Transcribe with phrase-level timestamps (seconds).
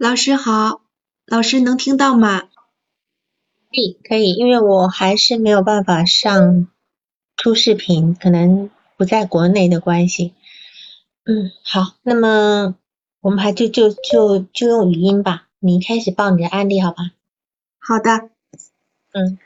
[0.00, 0.80] 老师好，
[1.26, 2.40] 老师能听到吗？
[2.40, 2.48] 可
[3.72, 6.68] 以，可以，因为我还是没有办法上
[7.36, 10.32] 出视频，可能不在国内的关系。
[11.26, 12.76] 嗯，好，那么
[13.20, 15.48] 我们还就就就就用语音吧。
[15.58, 17.10] 你开始报你的案例，好吧？
[17.78, 18.30] 好的。
[19.12, 19.38] 嗯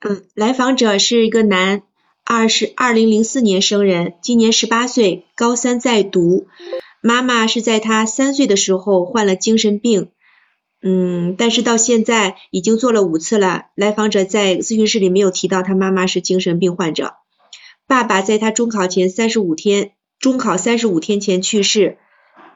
[0.00, 1.82] 嗯，来访者是一个男，
[2.22, 6.48] 二是二零零四年生人，今年十八岁，高三在读。
[7.06, 10.10] 妈妈是在他三岁的时候患了精神病，
[10.82, 13.66] 嗯，但是到现在已经做了五次了。
[13.76, 17.14] 来访者在咨询室里没有提到他妈妈是精神病患者。
[17.86, 21.98] 爸爸在他中考前三十五天，中考三十五天前去世。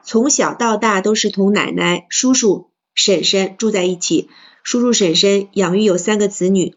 [0.03, 4.27] 从小到大都是同奶奶、叔叔、婶婶住在一起，
[4.63, 6.75] 叔叔婶婶养育有三个子女。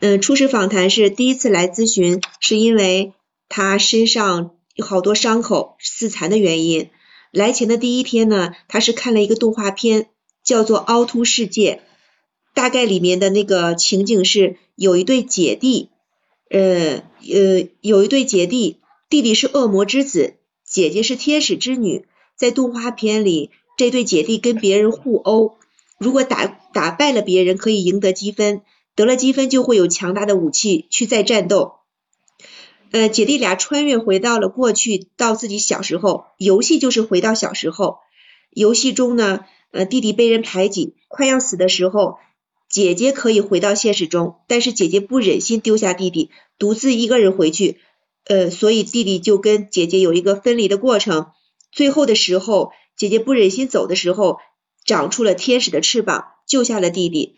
[0.00, 3.14] 嗯，初始访谈是第一次来咨询，是因为
[3.48, 4.50] 他身上。
[4.74, 6.90] 有好多伤口，自残的原因。
[7.30, 10.08] 来前的第一天呢，他是看了一个动画片，
[10.44, 11.74] 叫做《凹凸世界》，
[12.54, 15.88] 大概里面的那个情景是有一对姐弟，
[16.50, 20.34] 呃呃，有一对姐弟，弟弟是恶魔之子，
[20.66, 22.04] 姐姐是天使之女。
[22.34, 25.58] 在动画片里，这对姐弟跟别人互殴，
[25.98, 28.62] 如果打打败了别人，可以赢得积分，
[28.96, 31.74] 得了积分就会有强大的武器去再战斗。
[32.92, 37.96] 呃，姐弟俩穿越回到了过去，到自己小时候，游戏就是回到小时候。
[38.50, 42.18] 游戏中呢，呃，弟弟被人排挤，快要死的时候，
[42.68, 47.80] 姐姐可以回到现实中，但是姐姐不忍心丢下弟弟，独自一个人回去，
[48.26, 51.28] 呃，所以弟弟就跟姐姐有一个分离的过程。
[51.70, 54.36] 最后的时候，姐姐不忍心走的时候，
[54.84, 57.36] 长出了天使的翅膀，救下了弟弟。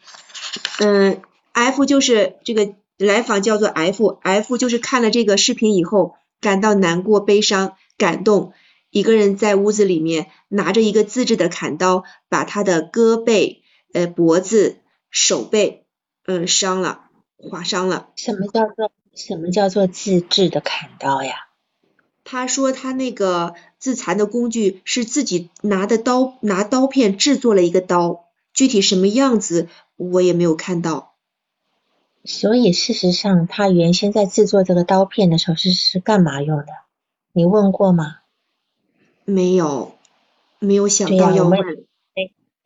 [0.81, 2.75] 嗯，F 就是这个。
[3.05, 8.53] 来访叫做 F，F 就是看了这个视频以后感到难过、悲伤、感动，
[8.91, 13.59] 一个人在屋子里面拿着一个自制的砍刀，把他的胳膊、
[13.93, 14.79] 呃脖子、
[15.11, 15.87] 手背，
[16.27, 17.05] 嗯伤了，
[17.37, 18.09] 划伤了。
[18.17, 21.35] 什么叫做什么叫做自制的砍刀呀？
[22.25, 31.14] 他说他那个自残的工具是自己拿的刀，拿刀片制作了一个刀，具体什么样子我也没有看到。
[32.25, 36.67] 所以事实上，他原先在制作这个刀片的时候是是干嘛用的？
[37.33, 38.17] 你问过吗？
[39.25, 39.95] 没有，
[40.59, 41.61] 没有想到要问。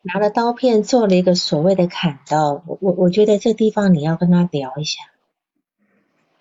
[0.03, 5.01] 拿了刀片做了一个所谓的砍刀，我我我觉得这地方你要跟他聊一下。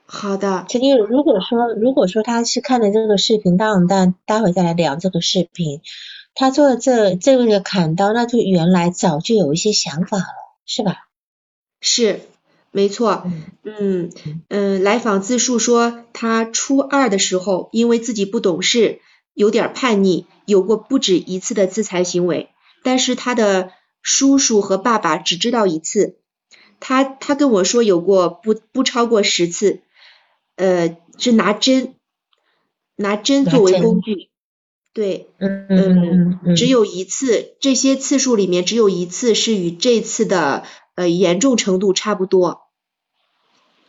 [0.05, 0.65] 好的。
[0.69, 5.81] 这个如果说如果说他是看了这个视频，当然但待待会再来聊这个视频。
[6.35, 10.25] 他做的这这个砍刀，那就原来早就有一些想法了，
[10.65, 11.07] 是吧？
[11.81, 12.21] 是。
[12.71, 13.25] 没错，
[13.63, 14.11] 嗯
[14.49, 18.99] 嗯，来访自述说，他初二的时候，因为自己不懂事，
[19.33, 22.49] 有点叛逆，有过不止一次的自残行为。
[22.83, 26.17] 但是他的叔叔和爸爸只知道一次，
[26.79, 29.81] 他他跟我说有过不不超过十次，
[30.55, 31.95] 呃，是拿针
[32.95, 34.29] 拿针作为工具，
[34.93, 40.63] 对，嗯嗯嗯，只有一次，这些次数里面只有一次是与这次的
[40.97, 42.63] 呃严重程度差不多。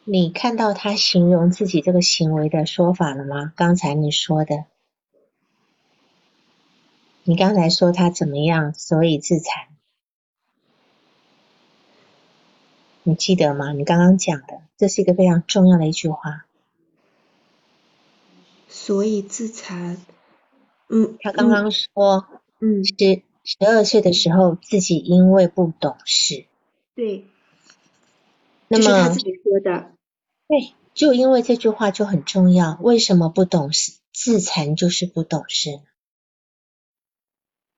[0.04, 3.54] 你看到他形容自己这个行为的说法了吗？
[3.56, 4.66] 刚才你说的，
[7.24, 9.68] 你刚才说他怎么样，所以自残，
[13.04, 13.72] 你记得吗？
[13.72, 16.44] 你刚刚讲的，这是一个非常重要的一句话。
[18.68, 19.96] 所以自残，
[20.88, 22.26] 嗯，他刚刚说，
[22.60, 26.44] 嗯，十十二岁的时候自己因为不懂事，
[26.98, 27.26] 对，
[28.66, 29.92] 那么他自己说的。
[30.48, 32.76] 对，就因为这句话就很重要。
[32.82, 33.92] 为什么不懂事？
[34.12, 35.78] 自残就是不懂事。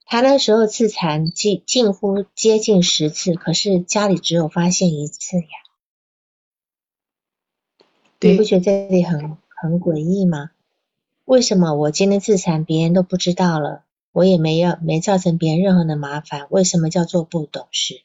[0.07, 5.47] 他那时候自残近近乎接近十次，可是家里只有发现一次呀。
[8.21, 10.51] 你不觉得这里很很诡异吗？
[11.27, 16.47] 为什么我今天自残，别人都不知道了，我也没有没造成别人任何的麻烦？
[16.49, 18.01] 为什么叫做不懂事？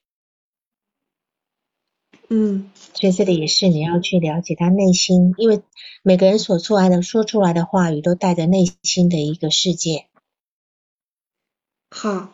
[2.37, 5.61] 嗯，所以这里也是你要去了解他内心，因为
[6.03, 10.07] 每个人所出来的说出来的话语都带着内心的一个世界。
[11.89, 12.33] 好，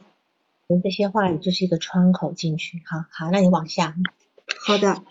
[0.83, 2.81] 这些话语就是一个窗口进去。
[2.83, 3.95] 好好，那你往下。
[4.65, 5.03] 好的。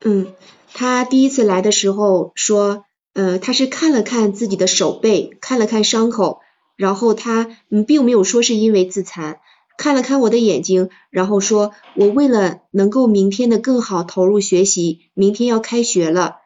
[0.00, 0.34] 嗯，
[0.74, 6.40] 他第一次来的时候说，呃，他是看了看自己的手背，看了看伤口，
[6.74, 9.38] 然后他嗯并没有说是因为自残。
[9.80, 16.36] 看了看我的眼睛，然后说：“我为了能够明天的更好投入学习，明天要开学了。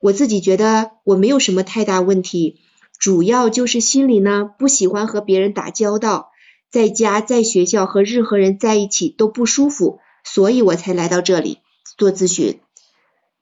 [0.00, 2.58] 我自己觉得我没有什么太大问题，
[2.98, 6.32] 主要就是心里呢不喜欢和别人打交道，
[6.68, 11.58] 在家在学校和任何人在一起都不舒服，所以我才来到这里
[11.96, 12.58] 做咨询。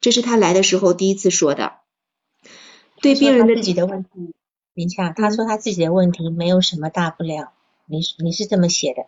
[0.02, 1.72] 这是他来的时候第一次说的。
[3.00, 4.10] 对病人的自己的问题，
[4.76, 7.52] 等一下，他说他自己的问题没有什么大不了，
[7.86, 9.06] 你你是这么写的，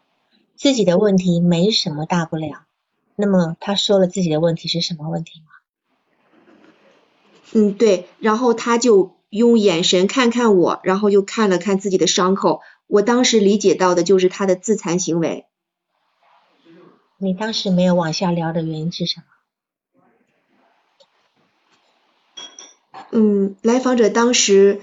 [0.60, 2.66] 自己的问题没什么大不了。
[3.16, 5.46] 那么他说了自己的问题是什么问题吗？
[7.52, 12.60] 嗯，对，然后他就用眼神看看我，然后又看了看自己的伤口。
[12.86, 15.46] 我当时理解到的就是他的自残行为。
[17.16, 19.24] 你当时没有往下聊的原因是什么？
[23.12, 24.82] 嗯，来访者当时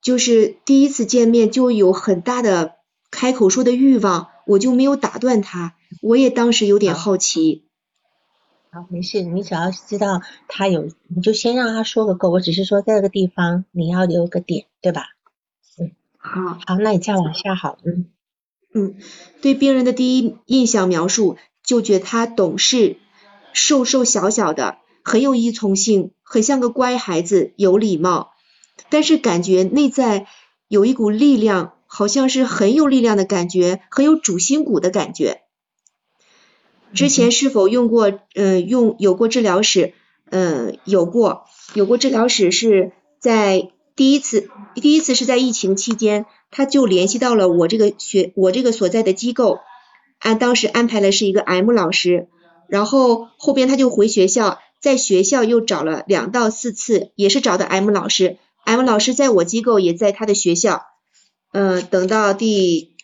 [0.00, 2.76] 就是第一次见面就有很大的
[3.10, 5.74] 开口说的欲望，我就没有打断他。
[6.00, 7.64] 我也当时有点好奇。
[8.70, 12.30] 好，没事，你只要知道他有，你就先让他说个够。
[12.30, 15.06] 我只是说在这个地方你要留个点，对吧？
[15.78, 18.06] 嗯，好，好，那你再往下好，嗯
[18.74, 18.96] 嗯，
[19.40, 22.98] 对病人的第一印象描述，就觉得他懂事，
[23.54, 28.32] 瘦瘦小小的，很有依从性，很像个乖孩子，有礼貌，
[28.90, 30.26] 但是感觉内在
[30.68, 35.42] 有一股力量，好像是很有力量的感觉，很有主心骨的感觉。
[36.94, 38.12] 之前是否用过？
[38.34, 39.94] 嗯，用有过治疗史？
[40.30, 41.44] 嗯，有过，
[41.74, 49.58] 有过治疗史是在第一次，第一次是在疫情期间，他就联系到了我这个学，我这个所在的机构，
[50.18, 52.28] 按当时安排了是一个 M 老师，
[52.68, 60.82] 然后后边他就回学校，在学校又找了两到四次，也是找的 M 老师，M 老师在我机构也在他的学校，
[61.52, 62.94] 嗯，等到第。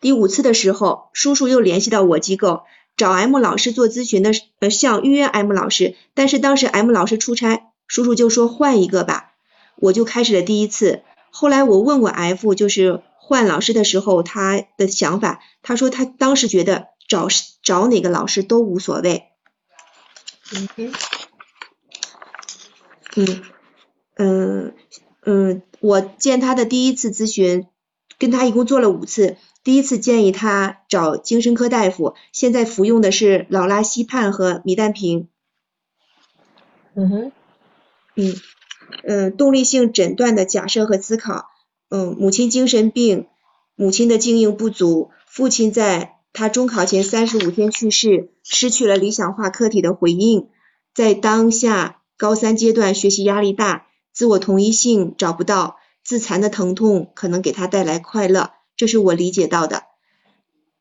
[0.00, 2.62] 第五次的时候，叔叔又联系到我机构
[2.96, 4.30] 找 M 老师做咨询的，
[4.60, 9.32] 呃，想预约 M 老师，但是当时 M 老师出差，叔叔就说换一个吧，
[9.74, 11.02] 我就开始了第一次。
[11.30, 17.26] 后来我问过 F，就是换老师的时候他的想法，他说他当时觉得找
[17.64, 19.24] 找哪个老师都无所谓。
[20.52, 20.68] 嗯
[23.16, 23.42] 嗯
[24.16, 24.74] 嗯
[25.30, 27.66] 嗯，我见他的第一次咨询，
[28.18, 29.36] 跟他一共做了五次。
[29.62, 35.28] 第一次建议他找精神科大夫，现在服用的是劳拉西泮和米氮平。
[36.94, 37.32] 嗯哼，
[38.14, 38.34] 嗯
[39.06, 41.44] 嗯，动力性诊断的假设和思考。
[41.90, 43.26] 嗯，母亲精神病，
[43.76, 50.48] 母亲的经营不足，父亲在他中考前三十五天去世，失去了理想化客体的回应，
[50.94, 53.87] 在当下高三阶段学习压力大，
[54.18, 58.50] 自我同一性找不到，自残的疼痛可能给他带来快乐。
[58.76, 59.84] 这是我理解到的，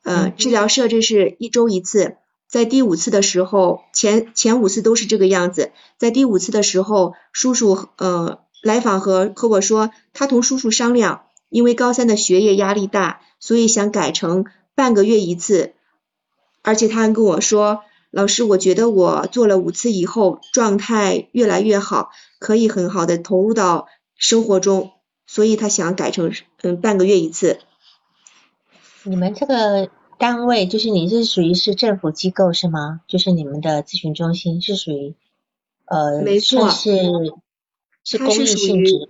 [0.03, 2.17] 呃，治疗设置是一周一次，
[2.47, 15.75] 在第五次的时候，前前五次都是这个样子，在第五次的时候，叔叔呃来访和和我说，他同叔叔商量，因为高三的学业压力大，所以想改成半个月一次，
[16.63, 17.81] 而且他还跟我说，
[18.17, 22.09] 老师，我觉得我做了五次以后，状态越来越好，
[22.39, 23.85] 可以很好的投入到
[24.15, 24.93] 生活中，
[25.27, 26.33] 所以他想改成
[26.63, 27.59] 嗯半个月一次。
[29.03, 33.01] 你们这个单位就是你是属于是政府机构是吗？
[33.07, 35.13] 就是你们的咨询中心是属于
[35.85, 36.89] 呃，没错，是
[38.03, 39.09] 是公益性质。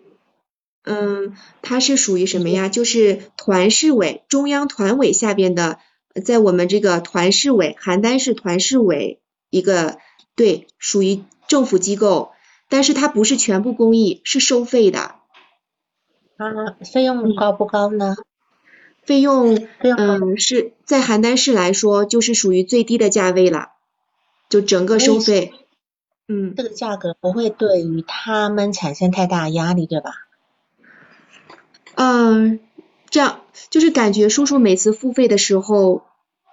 [0.83, 2.67] 嗯，它是属于什么呀？
[2.67, 5.79] 就是团市委中央团委下边的，
[6.23, 9.19] 在我们这个团市委邯郸市团市委
[9.49, 9.97] 一个
[10.35, 12.31] 对，属于政府机构，
[12.69, 15.15] 但是它不是全部公益，是收费的。
[16.37, 18.15] 啊，费用高不高呢？
[19.03, 23.69] 费用，嗯，是在邯郸市来说，就是属于最低的价位了，
[24.49, 25.53] 就整个收费，
[26.27, 30.11] 嗯，这个价格不会对于他们产生太大压力，对吧？
[31.95, 32.59] 嗯，
[33.09, 36.03] 这样就是感觉叔叔每次付费的时候，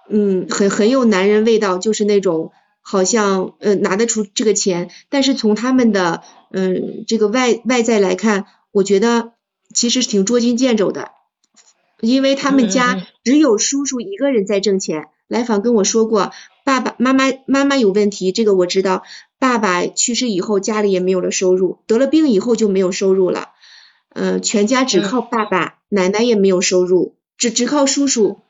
[0.09, 6.21] 嗯，很很有男人味道，就是那种好像呃拿得出这个钱，但是从他们的
[6.51, 9.33] 嗯这个外外在来看，我觉得
[9.73, 11.11] 其实挺捉襟见肘的。
[12.01, 16.31] 因为他们家只有叔叔一个人在挣钱，来访跟我说过，
[16.65, 19.03] 爸爸妈妈妈妈有问题，这个我知道。
[19.39, 23.49] 爸爸去世以后，家里也没有了收入，得了病以后就没有收入了，
[24.13, 28.41] 嗯，全家只靠爸爸，奶奶也没有收入，只只靠叔叔，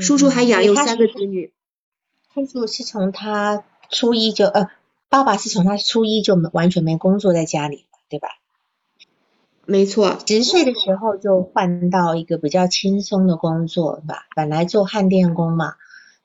[0.00, 1.52] 叔叔还养有三个子女。
[2.34, 4.68] 叔叔是从他初一就呃，
[5.08, 8.28] 爸爸是从他初一就完全没工作在家里，对吧？
[9.64, 15.74] 没错，十岁的时候就换到一个比较轻松的工作吧，本来做焊电工嘛，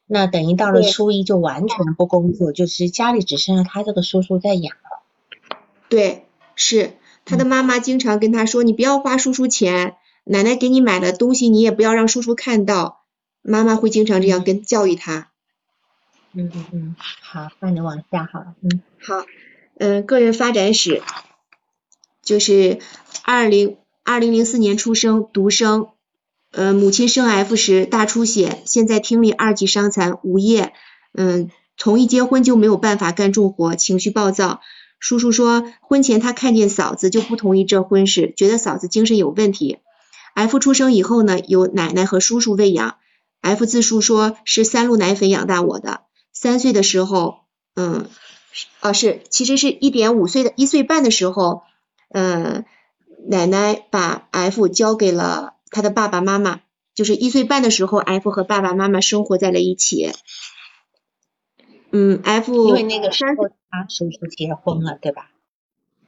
[0.08, 5.58] 那等于到了初一就完全不工作，就是家里只剩下他这个叔叔在养了。
[5.89, 6.93] 对，是
[7.25, 13.02] 他的妈妈经常跟他说：“你不要花叔叔钱，奶奶给你买的东西你也不要让叔叔看到。
[13.44, 15.30] 妈妈会经常这样跟教育他。
[16.34, 18.56] 嗯嗯嗯，好，那你往下好了。
[18.62, 19.26] 嗯，好，
[19.78, 21.04] 嗯，个人发展史
[22.24, 22.80] 就是
[23.24, 25.90] 二零二零零四年出生，独生。
[26.52, 30.74] 呃，母亲生 F 时大出血，现在听力二级伤残，无业。
[31.14, 34.62] 嗯，从一结婚就没有办法干重活，情绪暴躁。
[35.00, 39.80] 叔叔说，婚前他看见嫂子就不同意这婚事，觉得嫂子精神有问题。
[40.34, 42.98] F 出生以后呢，由奶奶和叔叔喂养。
[43.44, 46.02] F 自述说是三鹿奶粉养大我的。
[46.32, 47.42] 三岁的时候，
[47.76, 48.08] 嗯，
[48.80, 51.64] 啊是，其实是一点五岁的一岁半的时候，
[52.10, 52.64] 嗯，
[53.28, 55.56] 奶奶把 F 交给了。
[55.70, 56.62] 他的爸爸妈妈
[56.94, 60.12] 就是一岁半的时候，F 和爸爸妈妈生活在了一起。
[61.92, 65.32] 嗯，F 因为那个时候他叔叔结婚了，对吧？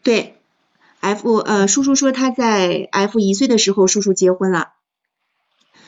[0.03, 0.35] 对
[1.01, 4.73] ，F 呃，叔叔说他在 F 一岁的时候，叔叔结婚了。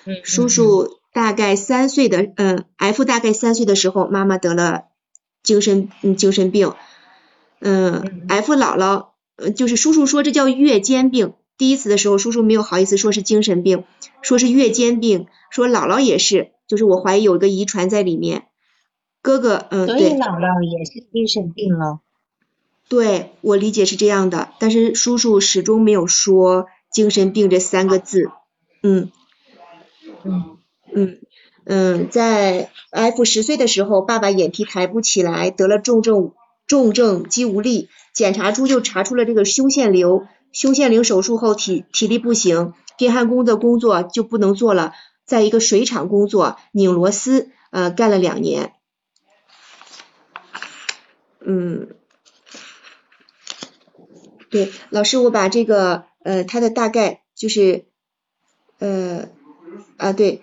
[0.05, 0.17] 嗯。
[0.23, 4.83] 叔叔大概三岁的，嗯，F 大概三岁的时候，妈妈得了
[5.41, 6.73] 精神嗯精神病。
[7.59, 11.33] 嗯，F 姥姥呃就是叔叔说这叫月间病。
[11.57, 13.83] 第一次的时候，叔叔没有好意思说是精神病，
[14.21, 18.43] 说是月间病，说姥姥也是，就是我怀疑有一个遗传在里面。
[19.23, 19.97] 哥哥，嗯，对。
[19.97, 22.01] 所以姥姥也是精神病了。
[22.89, 28.29] 对，我理解是这样的，但是叔叔始终没有说精神病这三个字。
[28.83, 29.09] 嗯。
[30.23, 30.56] 嗯。
[30.97, 31.19] 嗯
[31.65, 36.33] 嗯，在 F 十岁的时候，爸爸眼皮抬不起来，得了重症
[36.65, 40.25] 重症肌无力，检查出就查出了这个胸腺瘤。
[40.53, 44.93] 胸腺瘤手术后体体力不行，电焊工的工作就不能做了，
[45.25, 48.71] 在一个水厂工作拧螺丝，呃，干了两年。
[51.41, 51.89] 嗯，
[54.49, 57.85] 对，老师，我把这个呃，他的大概就是
[58.79, 59.27] 呃
[59.97, 60.41] 啊对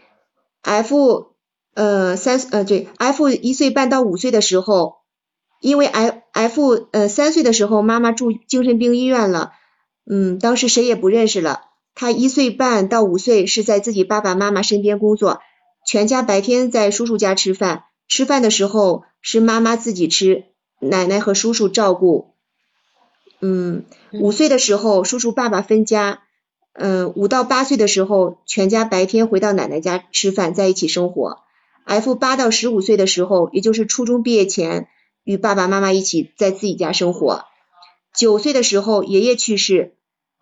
[0.65, 1.35] ，F
[1.75, 4.97] 呃三呃对，F 一岁半到五岁的时候，
[5.61, 9.53] 因为 F F 呃三岁的时候妈妈住精神病医院了。
[10.11, 11.63] 嗯，当时谁也不认识了。
[11.95, 15.41] 他一岁半到五岁是在自己爸爸妈妈身边工作，
[15.87, 20.47] 全家白天在叔叔家吃饭，吃饭的时候是妈妈自己吃，
[20.81, 22.35] 奶奶和叔叔照顾。
[23.41, 26.24] 嗯，五岁的时候叔叔爸爸分家。
[26.75, 31.39] 嗯，五到八岁的时候，全家白天回到奶奶家吃饭，在一起生活。
[31.85, 34.89] F 八到十五岁的时候，也就是初中毕业前，
[35.23, 37.45] 与爸爸妈妈一起在自己家生活。
[38.13, 39.95] 九岁的时候，爷爷去世，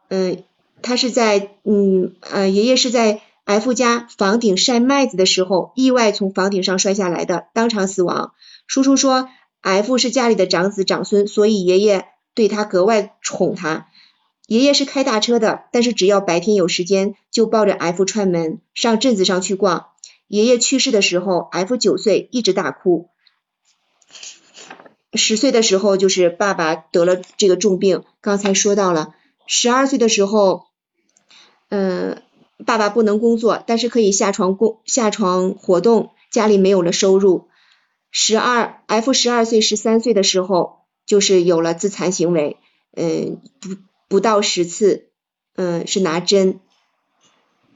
[0.09, 0.45] 嗯，
[0.81, 8.33] 他是在，嗯，呃，爷爷是在 F 家房顶晒麦子的时候，意外从房顶上摔下来的，当场死亡。
[8.67, 9.29] 叔叔说
[9.61, 13.89] ，F 是家里的长子长孙，所以爷爷对他格外宠他。
[14.47, 19.87] 爷爷是开大车的，但是只要白天有时间，就抱着 F 串门上镇子上去逛。
[20.27, 23.09] 爷爷去世的时候，F 九岁，一直大哭。
[25.15, 29.15] 十岁的时候，就是爸爸得了这个重病，刚才说到了。
[29.47, 30.65] 十二岁的时候，
[31.69, 32.23] 嗯，
[32.65, 37.49] 爸爸不能工作，但是可以下床工下床活动，家里没有了收入。
[38.11, 42.57] 十二 F 十二岁十三岁的时候，就是有了自残行为，
[42.97, 43.77] 嗯，不
[44.13, 45.09] 不到十次，
[45.57, 46.61] 嗯，是拿针，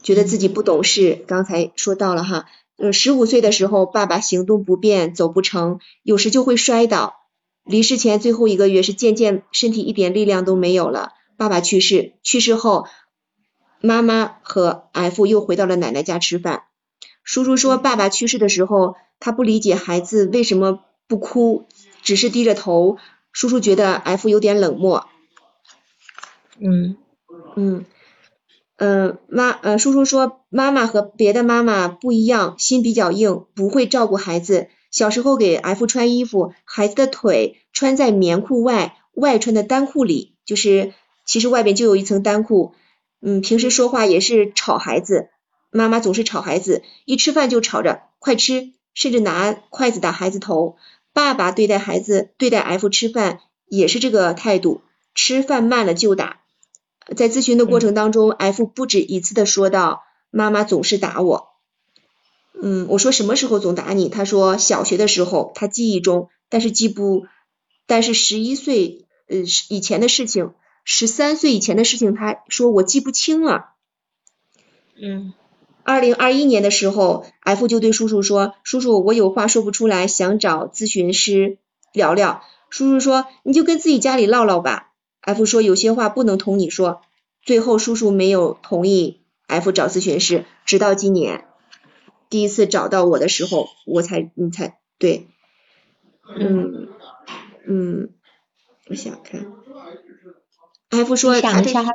[0.02, 2.44] 觉得自己不懂事，刚才说到了哈，
[2.76, 7.14] 嗯，十五岁的时候，爸爸行动不便，走不成，有时就会摔倒。
[7.64, 11.12] 离世前最后一个月是渐渐身体一点力量都没有了。
[11.38, 12.86] 爸爸去世，去世后，
[13.80, 16.64] 妈妈和 F 又回到了奶奶家吃饭。
[17.24, 21.66] 叔叔说，爸爸去世的时候，他不理解孩子为什么不哭，
[22.02, 22.98] 只是低着头。
[23.32, 25.06] 叔叔觉得 F 有点冷漠。
[26.58, 26.96] 嗯
[27.56, 27.84] 嗯
[28.78, 34.68] 嗯，妈，呃，叔叔说，妈妈和别的妈妈不一样，心比较硬，不会照顾孩子。
[34.90, 40.92] 小时候给 F 穿衣服，孩子的腿穿在棉裤外，外穿的单裤里，就是
[41.24, 42.74] 其实外边就有一层单裤。
[43.22, 45.30] 嗯，平时说话也是吵孩子，
[45.70, 50.76] 妈妈总是吵孩子，一吃饭就吵着快吃，甚至拿筷子打孩子头。
[51.14, 54.82] 爸爸对待孩子，对待 F 吃饭也是这个态度，
[55.14, 56.40] 吃饭慢了就打。
[57.14, 61.50] 在咨询的过程当中，F 不止一次的说到，妈妈总是打我。
[62.60, 64.08] 嗯，我说什么时候总打你？
[64.08, 67.26] 他说小学的时候，他记忆中，但是记不，
[67.86, 69.36] 但是十一岁呃
[69.68, 73.72] 以前的事情，十三岁以前的事情，他说我记不清了。
[75.00, 75.34] 嗯，
[75.84, 81.58] 二零二一年的时候，F 就对叔叔说，叔叔我有话说不出来，想找咨询师
[81.92, 82.42] 聊聊。
[82.70, 84.94] 叔叔说你就跟自己家里唠唠吧。
[85.26, 87.02] F 说有些话不能同你说。
[87.42, 91.46] 最后叔叔没有同意 F 找咨询师，直到今年
[92.28, 95.28] 第一次找到我的时候，我才你才对，
[96.38, 96.88] 嗯
[97.66, 98.10] 嗯，
[98.88, 99.46] 我想看
[100.90, 101.92] ，F 说想一下他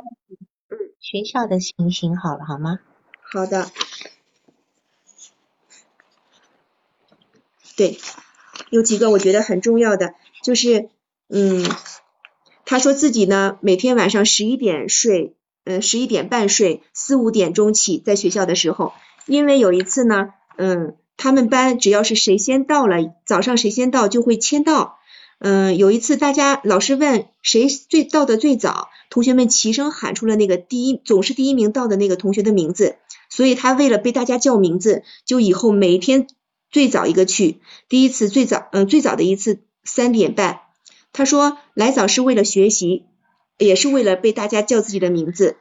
[1.00, 2.78] 学校的情形好了，好吗？
[3.20, 3.70] 好的，
[7.76, 7.98] 对，
[8.70, 10.88] 有几个我觉得很重要的，就是
[11.28, 11.62] 嗯，
[12.72, 15.36] 他说自己呢每天晚上十一点睡。
[15.66, 18.94] 嗯，十一点半睡，四五点钟起，在学校的时候，
[19.26, 24.96] 因为有一次呢，嗯，他们班只要是谁先到了，早上谁先到就会签到。
[25.38, 32.96] 嗯，有一次大家老师问谁最到的最早，同学们齐声喊出了那个第一，总是第一名到的那个同学的名字，
[33.28, 36.26] 所以他为了被大家叫名字，就以后每天
[36.70, 37.60] 最早一个去。
[37.90, 40.58] 第一次最早，嗯，最早的一次三点半，
[41.12, 43.04] 他说来早是为了学习。
[43.58, 45.56] 也是为了被大家叫自己的名字，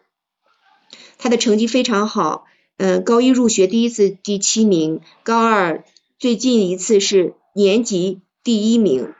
[1.20, 2.46] 他的成绩非常好，
[2.78, 5.84] 嗯，高一入学第一次第七名，高二
[6.18, 9.14] 最近一次是年级第一名，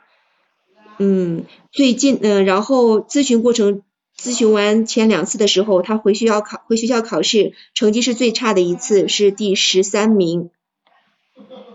[0.98, 3.82] 嗯，最近嗯，然后咨询过程
[4.18, 10.50] 咨询完前两次的时候，他回学校考回学校考试，成绩是最差的一次，是第十三名，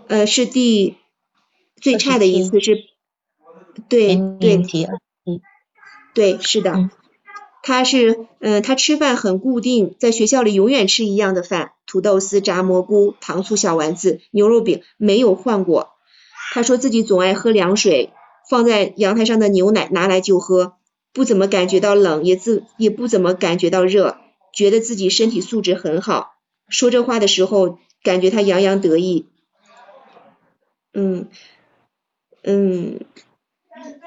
[0.08, 0.96] 呃，是第
[1.80, 2.84] 最差的一次是，
[3.88, 4.86] 对对。
[6.14, 6.90] 对，是的，
[7.62, 15.90] 他是，嗯，他吃饭很固定，在学校里永远吃一样的饭，土豆丝、炸蘑菇、糖醋小丸子、牛肉饼，没有换过。
[16.52, 18.10] 他说自己总爱喝凉水，
[18.50, 20.72] 放在阳台上的牛奶拿来就喝，
[21.12, 24.16] 不怎么感觉到冷，也自也不怎么感觉到热，
[24.52, 26.32] 觉得自己身体素质很好。
[26.68, 29.26] 说这话的时候，感觉他洋洋得意。
[30.92, 31.28] 嗯
[32.42, 33.00] 嗯，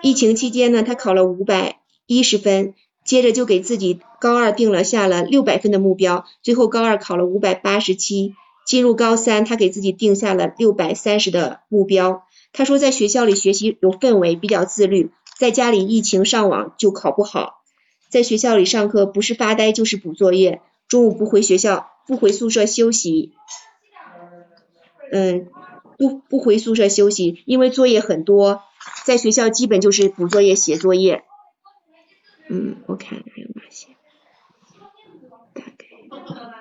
[0.02, 1.78] 疫情期间呢，他考了五百。
[2.08, 2.74] 一十分，
[3.06, 8.34] 接着就给自己高二定了下了六百分的目标，最后高二考了五百八十七，
[8.66, 12.24] 进入高三，他给自己定下了六百三十的目标。
[12.52, 17.62] 他说在学校里学习有氛围，比较自律，在家里疫情上网就考不好，
[18.10, 23.32] 在学校里上课不是发呆就是补作业，中午不回学校，不回宿舍休息，
[25.14, 25.48] 嗯，
[25.98, 28.64] 不不回宿舍休息，因为作业很多，
[29.06, 31.24] 在学校基本就是补作业写作业。
[32.50, 33.88] 嗯，我看还有哪些？
[35.54, 35.86] 大概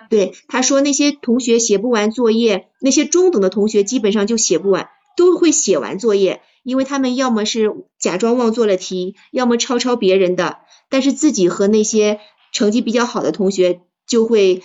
[0.09, 12.20] 对他说那些同学写不完作业，那些中等的同学基本上就写不完，都会写完作业，因为他们要么是假装忘做了题，要么抄抄别人的，但是自己和那些
[12.52, 14.62] 成绩比较好的同学就会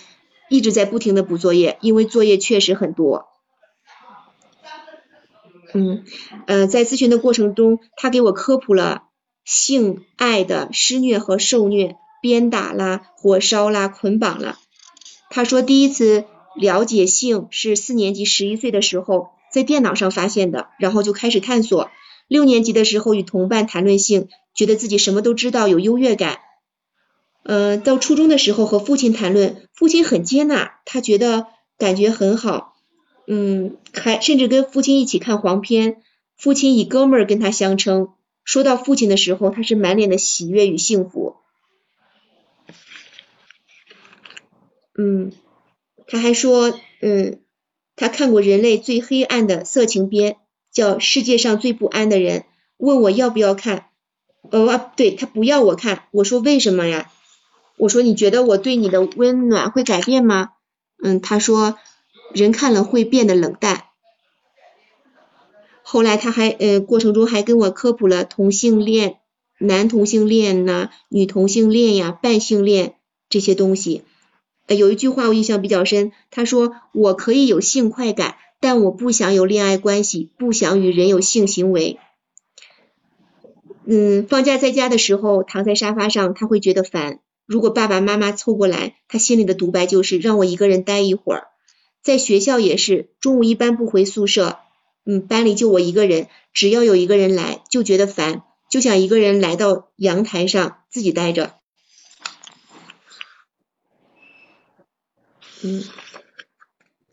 [0.48, 3.26] 一直在不停的补作业，因为作业确实很多。
[5.76, 6.04] 嗯，
[6.46, 9.02] 呃，在咨询的过程中，他给我科普了。
[9.44, 14.58] 性爱的施虐和受虐，鞭打啦、火烧啦、捆绑了。
[15.30, 16.24] 他说第一次
[16.56, 21.90] 了解性是四年级十一岁的时候在电脑上发现的，然后就开始探索。
[22.26, 26.38] 六年级的时候与同伴谈论性，觉得自己什么都知道，有优越感。
[27.44, 31.46] 呃，到初中的时候和父亲谈论，父亲很接纳，他觉得
[31.78, 32.72] 感觉很好。
[33.26, 36.02] 嗯，还甚至跟父亲一起看黄片，
[36.36, 38.08] 父亲以哥们儿跟他相称。
[38.44, 41.36] 说到父亲的时候，他是满脸的喜悦与幸福。
[44.96, 45.32] 嗯，
[46.06, 47.40] 他还说，嗯，
[47.96, 50.36] 他看过人类最黑暗的色情片，
[50.72, 52.40] 叫《世界上最不安的人》，
[52.76, 53.88] 问我要不要看。
[54.50, 57.10] 呃，对他不要我看，我说为什么呀？
[57.76, 60.52] 我说你觉得我对你的温暖会改变吗？
[61.02, 61.76] 嗯，他说
[62.32, 63.84] 人看了会变得冷淡。
[65.82, 69.18] 后来他还呃过程中还跟我科普了同性恋、
[69.58, 72.96] 男同性恋呐、女同性恋呀、半性恋
[73.28, 74.02] 这些东西。
[74.66, 81.98] 呃有一句话我印象比较深，他说我可以有性快感，但我不想有恋爱关系，不想与人有性行为。
[83.84, 87.20] 嗯，放假在家的时候躺在沙发上，他会觉得烦。
[87.46, 91.46] 如果爸爸妈妈凑过来，他心里的独白就是让我一个人待一会儿。
[92.06, 94.60] 在学校也是，中午一般不回宿舍。
[95.04, 101.54] 嗯，班里就我一个人，只要有一个人来就觉得烦，就想一个人来到阳台上自己待着。
[105.64, 105.82] 嗯，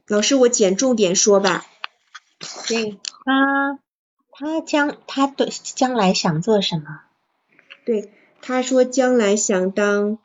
[0.06, 1.66] 老师，我捡重点说吧。
[2.68, 3.80] 对，他
[4.30, 7.02] 他将他的将来想做什么？
[7.84, 8.12] 对，
[8.44, 10.20] 他说将来想当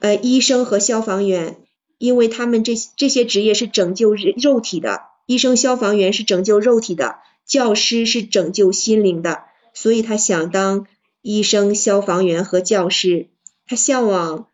[0.00, 1.61] 呃医生和消防员，
[2.02, 5.02] 因为他们这这些职业是拯救人肉体的。
[5.26, 10.88] 医生、消防员是拯救肉体的，教师是拯救心灵的，所以他想当
[11.20, 13.28] 医生、消防员和教师。
[13.68, 14.48] 他向往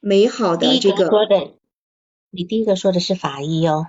[0.00, 1.10] 美好的这个。
[1.10, 1.52] 说的
[2.30, 3.86] 你第一个说的是法医哦。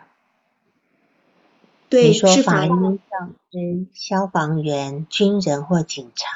[1.88, 2.70] 对，说是法医。
[2.70, 6.28] 法医、教师、消防员、军人或警察。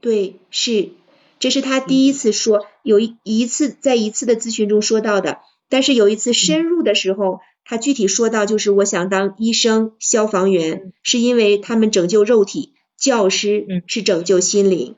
[0.00, 0.92] 对，是，
[1.38, 14.94] 这是他第一次说，有一一次在一次的咨询中说到的，但是有一次深入的时候，他具体说到就是我想当医生、消防员，是因为他们拯救肉体，教师嗯是拯救心灵。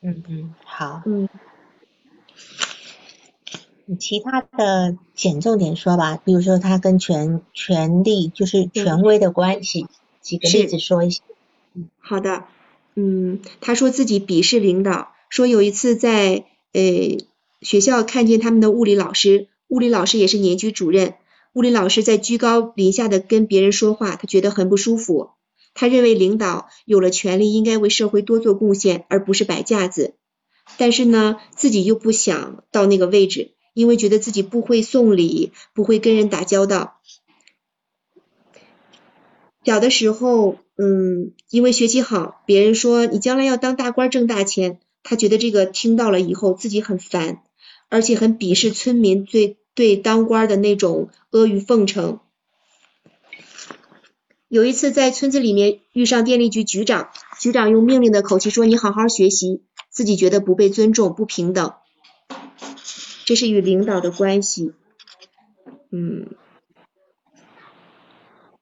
[0.00, 1.02] 嗯嗯，好。
[1.06, 1.28] 嗯，
[3.98, 9.86] 其他的简重点说吧，比如说他跟权权力就是权威的关系，
[10.22, 11.22] 举个例子说一下。
[11.98, 12.44] 好的，
[12.94, 16.82] 嗯，他说自己鄙视领导，说有一次在呃
[17.62, 21.14] 学校看见他们的物理老师，物理老师也是年级主任，
[21.52, 25.30] 物理老师在居高临下的跟别人说话，他觉得很不舒服。
[25.74, 30.14] 他认为领导有了权利，应该为社会多做贡献，而不是摆架子。
[30.78, 37.00] 但是呢，自己又不想到那个位置，因为觉得自己不会送礼，不会跟人打交道。
[39.64, 47.42] 小的时候，嗯，因为学习好，别人说你将来要当大官挣大钱，他觉得这个听到了以后自己很烦，
[47.88, 52.20] 而且很鄙视村民对对当官的那种阿谀奉承。
[54.48, 61.72] 有一次在村子里面遇上电力局局长，局长用命令的口气说：“你好好学习。”自己觉得不被尊重、不平等，
[63.24, 64.74] 这是与领导的关系。
[65.90, 66.34] 嗯，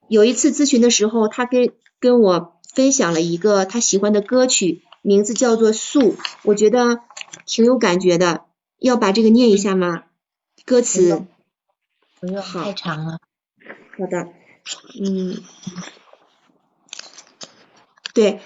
[0.07, 6.13] 有一次咨询的时候，他跟跟我分享了一个他喜欢的歌曲，名字叫做《素》，
[6.45, 7.01] 我觉得
[7.47, 8.45] 挺有感觉的，
[8.87, 10.05] 要把这个念一下吗？
[10.67, 11.25] 歌词。
[12.21, 13.19] 不用，好太长了。
[13.97, 14.29] 好的，
[15.01, 15.43] 嗯，
[18.13, 18.41] 对，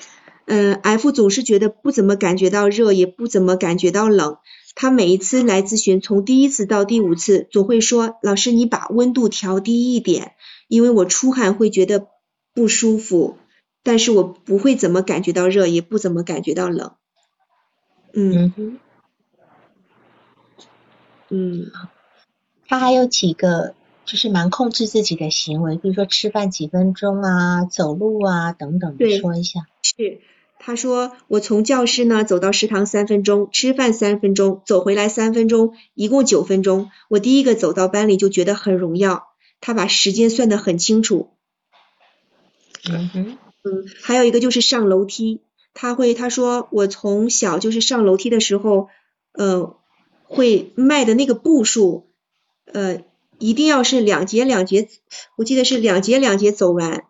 [0.47, 4.39] 嗯，F 总是觉得不怎么感觉到热，也不怎么感觉到冷。
[4.77, 10.35] 他每一次来咨询，从第一次到第五次，总会说：“老师，你把温度调低一点，
[10.69, 12.07] 因为我出汗会觉得
[12.55, 13.39] 不舒服，
[13.83, 16.93] 但是我不会怎么感觉到热，也不怎么感觉到冷。”
[18.15, 18.79] 嗯
[21.31, 21.71] 嗯
[22.67, 29.67] 他还有几个就是蛮控制自己的行为，比如说吃饭几分钟啊，走路啊等等，对说一下。
[29.83, 30.21] 是。
[30.61, 36.91] 他说：“我从教室呢走到食堂三分钟，吃饭三分钟，走回来三分钟，一共九分钟。
[37.09, 39.29] 我第一个走到班里就觉得很荣耀。
[39.61, 41.31] 他把时间算得很清楚。
[42.91, 45.43] 嗯哼，嗯，还有一个就是上楼梯，
[45.75, 48.89] 他会他说我从小就是上楼梯的时候，
[49.33, 49.77] 呃，
[50.29, 52.07] 会迈的那个步数，
[52.67, 53.03] 呃，
[53.39, 54.89] 一定要是两节两节，
[55.37, 57.07] 我记得是两节两节走完。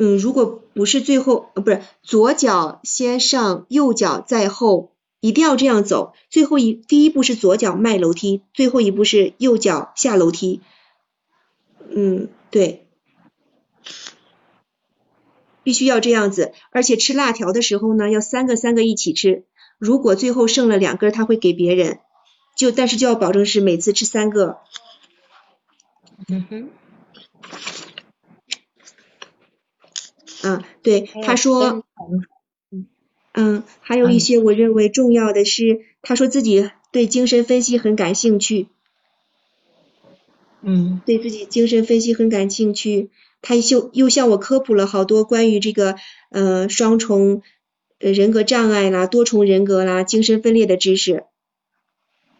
[0.00, 6.12] 嗯，如果不是最后，呃，不是左脚先上，右脚在后，一定要这样走。
[6.30, 10.60] 最后一第一步是左脚迈楼梯，最后一步是右脚下楼梯。
[11.90, 12.86] 嗯，对，
[15.64, 16.52] 必须要这样子。
[16.70, 19.47] 而且吃辣条的时候呢，要三个三个一起吃。
[19.78, 22.00] 如果最后剩了两根，他会给别人，
[22.56, 24.58] 就但是就要保证是每次吃三个。
[26.28, 26.70] 嗯哼，
[30.42, 31.84] 嗯，对，他说。
[33.34, 38.66] 嗯，还有一嗯些我认为重要的是，他说自己对精神分析很感兴趣，
[40.60, 43.10] 嗯对自己精神分析很感兴趣。
[43.40, 45.94] 他又又向我科普了好多关于这个
[46.30, 47.42] 呃双重
[48.00, 51.24] 呃人格障碍啦、多重人格啦、精神分裂的知识。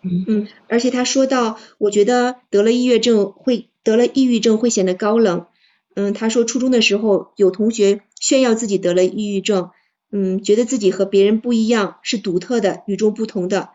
[0.01, 5.47] 嗯嗯，而且他说到，我觉得得了抑郁症会得了抑郁症会显得高冷。
[5.95, 9.71] 嗯，他说初中的时候有同学炫耀自己得了抑郁症，
[10.13, 13.71] 嗯，觉得自己和别人不一样，是独特的、与众不同的，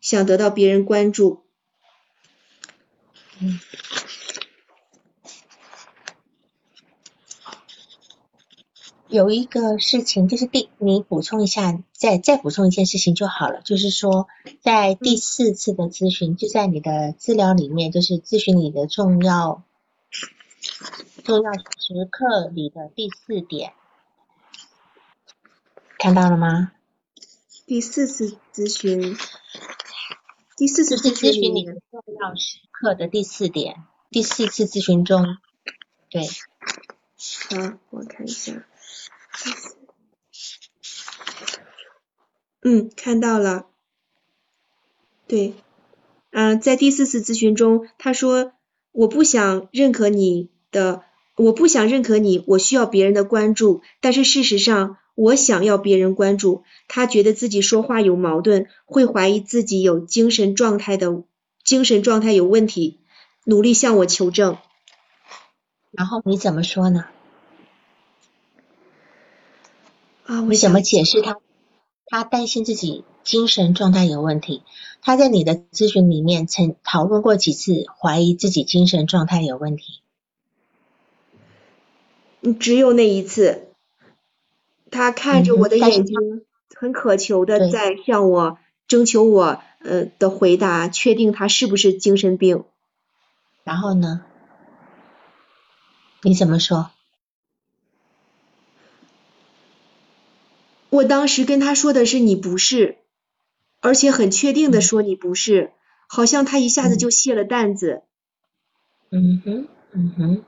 [0.00, 1.42] 想得到别人关注。
[3.42, 3.60] 嗯。
[9.08, 13.60] 有一个事情，就是第你补充一下，再再补充一件事情就好了。
[13.62, 14.26] 就是说，
[14.60, 19.62] 在第四次的咨询，就在你的资料里面，就是咨询你的重要
[21.24, 23.72] 重要时刻里的第四点，
[25.98, 26.72] 看到了吗？
[27.66, 29.16] 第四次咨询，
[30.56, 35.36] 第四次咨询你的，重要时刻的第四点，第四次咨询中，
[36.10, 38.64] 对，好，我看一下。
[42.62, 43.66] 嗯，看到了。
[45.28, 45.54] 对，
[46.30, 48.52] 嗯、在第四次咨询中，他说
[48.92, 51.02] 我不想认可你的，
[51.36, 56.64] 我不想认可你，我需要别人的关注，但是事实上我想要别人关注。
[56.88, 61.24] 他觉得自己说话有矛盾，会怀疑自己有精神状态的
[61.64, 63.00] 精神状态有问题。
[63.44, 64.58] 努力向我求证。
[65.92, 67.06] 然后你怎么说呢？
[70.26, 71.38] 啊，我你怎么解释他？
[72.06, 74.62] 他担心自己精神状态有问题。
[75.02, 80.00] 他在你的咨询里面曾讨论过几次，怀疑自己精神状态有问题。
[82.40, 83.68] 嗯只有那一次，
[84.90, 86.16] 他看着我的嗯哼但是眼睛，
[86.76, 92.64] 很渴求的对在向我征求我呃的回答，确定他是不是精神病。
[93.64, 94.22] 然后呢？
[96.22, 96.90] 你怎么说？
[100.96, 102.96] 我当时跟他说的是你不是，
[103.80, 105.72] 而且很确定的嗯说你不是，
[106.08, 108.02] 好像他一下子嗯就卸了担子。
[109.10, 110.44] 嗯哼，嗯哼。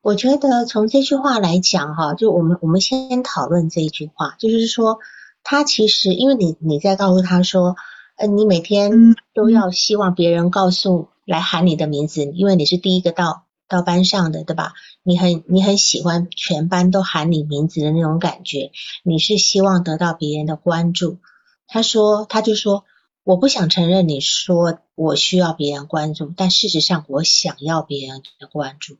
[0.00, 5.00] 我觉得从这句话来讲哈，就我们我们先讨论这一句话，就是说
[5.42, 7.76] 他其实因为你你在告诉他说，
[8.16, 14.72] 呃，你每天嗯都要希望别人告诉来喊你的名字，因为你是第一个到到班上的，对吧？
[15.02, 21.18] 你很你很喜欢全班都喊你名字的那种感觉，你是希望得到别人的关注。
[21.66, 22.84] 他说，他就说，
[23.24, 28.96] 我不想承认你说我需要别人关注，但事实上我想要别人的关注。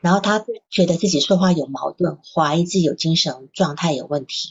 [0.00, 4.50] 然后他觉得自己说话有矛盾，怀疑自己有精神状态有问题。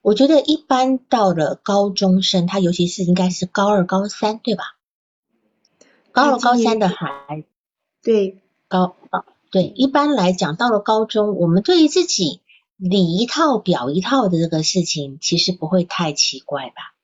[0.00, 4.76] 我觉得一般到了高中生，他尤其是应该是高二、高三，对吧？
[6.12, 7.44] 高二、高三的孩
[8.00, 12.40] 对，高啊对，一般来讲，到了高中，我们对于自己
[12.76, 16.94] 里一套表一套的这个事情，其实不会太奇怪吧？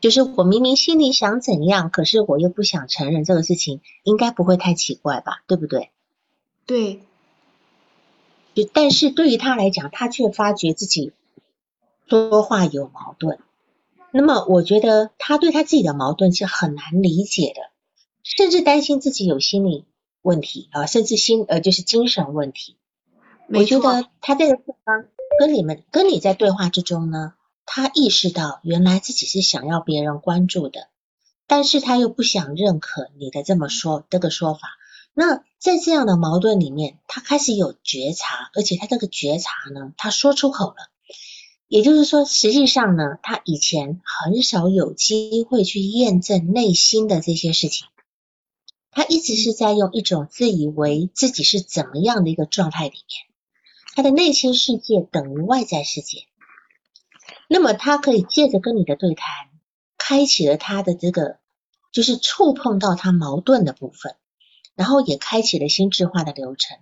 [0.00, 5.42] 就是我明明心里想怎样，可是我又不想承认这个事情，应该不会太奇怪吧？
[5.46, 5.90] 对不对？
[6.66, 7.00] 对，
[8.54, 11.12] 就但是对于他来讲，他却发觉自己
[12.06, 13.38] 说话有矛盾。
[14.12, 17.62] 那么我觉得他对他自己的矛盾是很难理解的，
[18.22, 19.84] 甚至担心自己有心理
[20.24, 22.78] 问题啊，甚至心呃就是精神问题。
[23.48, 25.04] 我，觉得他这个地方
[25.38, 27.34] 跟你们跟你在对话之中呢，
[27.66, 30.88] 他意识到原来自己是想要别人关注的，
[31.46, 34.60] 但是他又不想认可你的这么说这个说法。
[35.12, 40.76] 那在这样的矛盾里面，他开始有觉察，而且他这个觉察呢，他说出口了。
[41.66, 47.88] 也就是说，实际上呢，他以前很少有机会去验证内心的这些事情，
[48.94, 53.34] 他一直是在用一种自以为自己是怎么样的一个状态里面，
[53.94, 56.26] 他的内心世界等于外在世界。
[57.48, 59.26] 那么他可以借着跟你的对谈，
[59.98, 61.38] 开启了他的这个，
[61.92, 64.16] 就是触碰到他矛盾的部分，
[64.74, 66.78] 然后也开启了心智化的流程。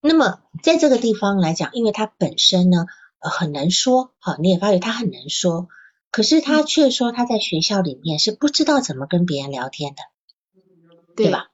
[0.00, 2.86] 那么在这个地方来讲，因为他本身呢，
[3.20, 5.68] 呃，很能说，好，你也发觉他很能说，
[6.10, 10.02] 可是他却说他在学校里面是不知道怎么跟别人聊天的，
[11.16, 11.50] 对对吧？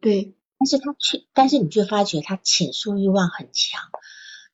[0.00, 3.80] 对，但是他却，但是你却发觉他倾诉欲望很强。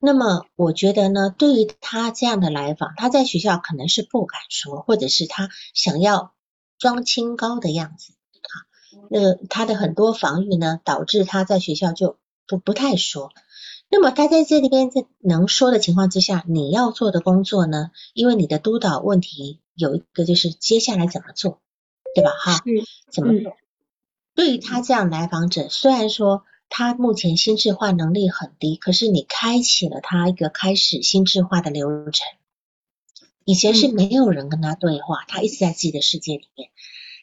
[0.01, 6.35] 那么我觉得呢，对于他这样的来访，他在学校可能是不敢说，或者是他想要
[6.79, 8.55] 装清高的样子啊。
[9.11, 12.17] 那个他的很多防御呢，导致他在学校就
[12.47, 13.33] 不不太说。
[13.91, 21.61] 那么他在这里边在能说的情况之下，你要做的工作呢，因为你的督导问题有一个就是接下来怎么做，
[22.15, 22.31] 对吧？
[22.39, 23.57] 哈，是，怎么做？
[24.39, 32.25] 对于他这样来访者，虽然说他目前心智化能力很低，可是你开启了他一个开始心智化的流程。
[33.45, 36.71] 以前是嗯没有人跟他对话，他一直在自己的世界里面。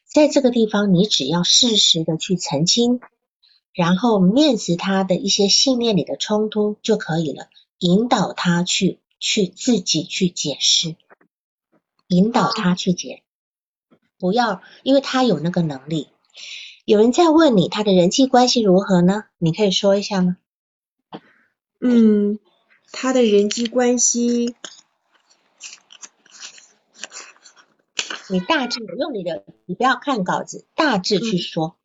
[0.04, 3.00] 在这个地方，你只要适时的去澄清，
[3.72, 7.48] 然后面子他的一些信念里的冲突就可以了，
[7.80, 10.98] 引导他去去自己去解释，
[12.10, 13.24] 引导他去解，
[14.20, 16.10] 不要因为他有那个能力。
[16.86, 19.24] 有人在问你他的人际关系如何呢？
[19.40, 20.38] 你可以说一下吗？
[21.82, 22.38] 嗯，
[22.92, 24.56] 他的人际关系，
[28.30, 31.76] 你大致用你的，你不要看稿子，大致去说，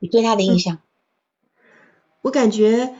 [0.00, 0.80] 你对他的印象。
[2.20, 2.96] 我感觉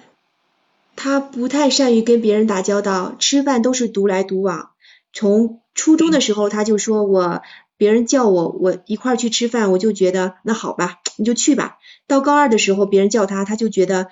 [0.95, 4.71] 他不太善于跟别人打交道，吃饭都是独来独往。
[5.13, 7.43] 从初中的时候他就说我
[7.79, 11.79] 别人叫我我一块儿去吃饭，我就觉得那好吧，你就去吧。
[12.07, 14.09] 到高二的时候别人叫他，他就觉得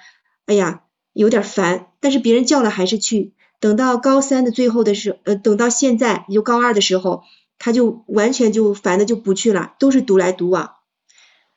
[0.46, 3.35] 哎呀有点烦，但是别人叫了还是去。
[3.59, 7.24] 等到高三的最后的时，呃，等到现在也就高二的时候，
[7.59, 10.72] 他就完全就烦的就不去了，都是独来独往。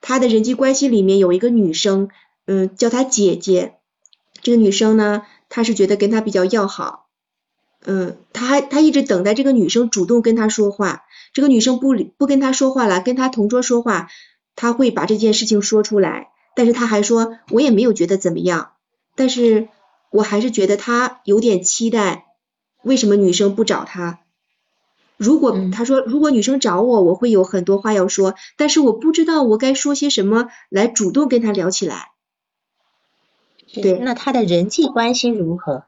[0.02, 2.10] 他的人际关系里面有一个女生，
[2.46, 3.76] 嗯，叫他姐姐。
[4.42, 7.08] 这个女生呢，她是觉得跟他比较要好，
[7.84, 11.04] 嗯，他还他一直等待这个女生主动跟他说话。
[11.34, 14.10] 这个女生不理不跟他说话了，跟他同桌说话，
[14.56, 18.74] 他会把这件事情说出来，但是他还说我也没有觉得怎么样，
[19.16, 19.70] 但是
[20.12, 22.26] 我还是觉得他有点期待，
[22.84, 24.20] 为什么女生不找他？
[25.18, 32.12] 如果他说如果女生找我，我会有很多话要说，但是我不知道我该说些什么来主动跟他聊起来。
[33.74, 35.84] 对，那他的人际关系如何？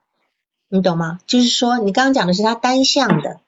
[0.68, 1.20] 你懂吗？
[1.26, 3.40] 就是说，你刚刚讲的是他单向的，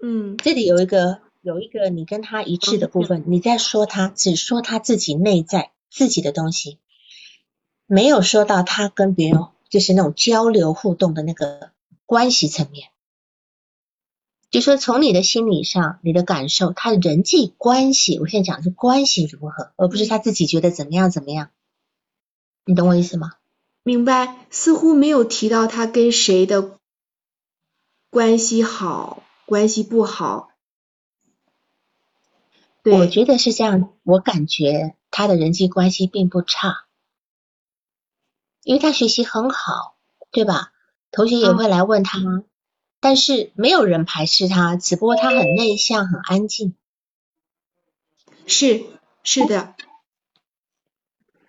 [0.00, 6.80] 嗯，这里有一个有一个你跟他一致的部分，你在说他只说他自己内在自己的东西，
[7.86, 11.70] 没有说到他跟别人就是那种交流互动的那个
[12.04, 12.88] 关系层面，
[14.50, 21.50] 就说从你的心理上你的感受，他的人际关系，我现在讲的是关系如何，而不是他自己觉得怎么样怎么样，
[22.64, 23.34] 你懂我意思吗？
[23.84, 26.76] 明白，似乎没有提到他跟谁的
[28.10, 30.48] 关系好，关系不好。
[32.92, 36.86] 我觉得是这样，我感觉他的人际关系并不差，
[38.62, 39.96] 因为他学习很好，
[40.30, 40.72] 对吧？
[41.10, 42.20] 同学也会来问他，
[43.00, 46.74] 但是没有人排斥他，只不过他很内向，很安静。
[48.46, 48.84] 是，
[49.22, 49.74] 是的。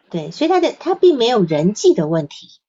[0.10, 2.62] 对，所以他的他并没有人际的问题，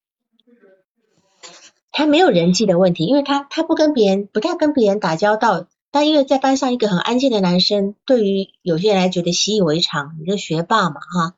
[1.92, 11.34] 他没有人际的问题，因为他他不跟别人不太跟别人打交道，但因为在班上一个很安静的男生，对于有些人来觉得习以为常，你个学霸嘛哈，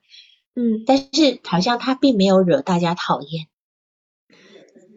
[0.55, 3.47] 嗯，但是好像他并没有惹大家讨厌。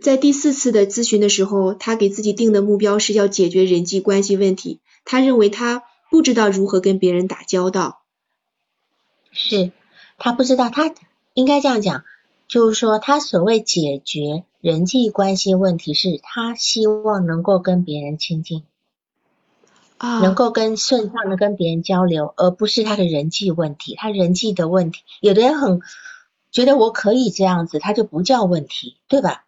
[0.02, 8.02] 在第四次的咨询的时候，他给自己定的目标是要解决人际关系问题，他认为他不知道如何跟别人打交道，
[9.32, 9.72] 是。
[10.20, 10.94] 他不知道，他
[11.34, 12.04] 应该这样讲，
[12.48, 18.64] 就是说，他所谓解决人际关系问题，是他希望能够跟别人亲近，
[20.04, 23.96] 啊，能够跟顺畅的跟别人交流，而不是他的人际问题。
[23.96, 25.80] 他人际的问题，有的人很
[26.52, 29.46] 觉得我可以这样子，他就不叫问题，对吧？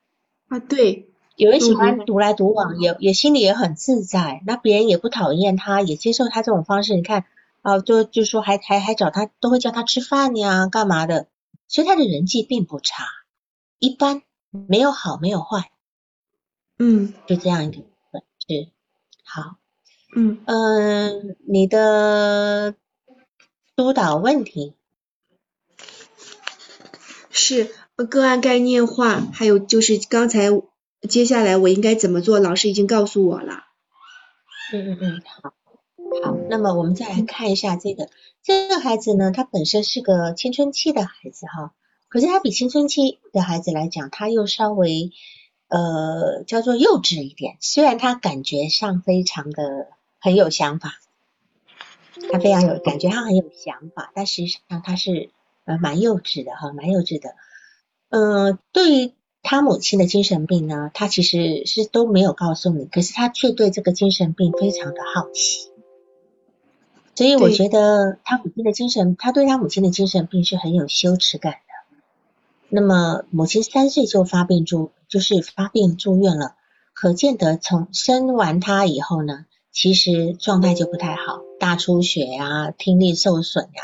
[0.47, 6.95] 啊，对，有人喜欢独来独往，也也心里也很自在，那别人也不讨厌他，也接受他这种方式。
[6.95, 7.25] 你看。
[7.61, 11.25] 啊，就就说还还还找他，都会叫他吃饭呀，干嘛的？
[11.67, 13.05] 所以他的人际并不差，
[13.79, 15.71] 一般，没有好，没有坏，
[16.77, 18.69] 嗯，就这样一个本质
[19.23, 19.55] 好，
[20.15, 22.73] 嗯嗯，你的
[23.75, 24.73] 督导问题
[27.29, 30.49] 是个案概念化，还有就是刚才
[31.09, 33.65] 接下来我应该怎么做，老师已经告诉我了。
[34.73, 35.53] 嗯嗯嗯，好。
[36.23, 38.09] 好，那么我们再来看一下这个
[38.41, 41.73] 这个孩子呢，他本身是个青春期的孩子哈，
[42.07, 45.11] 可是他比青春期的孩子来讲，他又稍微
[45.67, 47.57] 呃叫做幼稚一点。
[47.59, 49.89] 虽然他感觉上非常的
[50.25, 50.95] 很有想法，
[52.31, 55.29] 他非常有感觉，他很有想法，但实际上他是
[55.65, 57.35] 呃蛮幼稚的哈，蛮幼稚的。
[58.09, 65.69] 嗯，对于他母亲的精神病呢，他其实是都没有告诉你，可是他却对这个精神病非常的好奇。
[67.13, 71.59] 所以我觉得他母亲的精神，他对他母亲的精神病是很有羞耻感的。
[72.69, 76.55] 那么母亲三岁就发病住，就是发病住院了，
[76.93, 83.83] 可见得从生完他以后呢，其实状态就不太好，大出血呀，听力受损呀。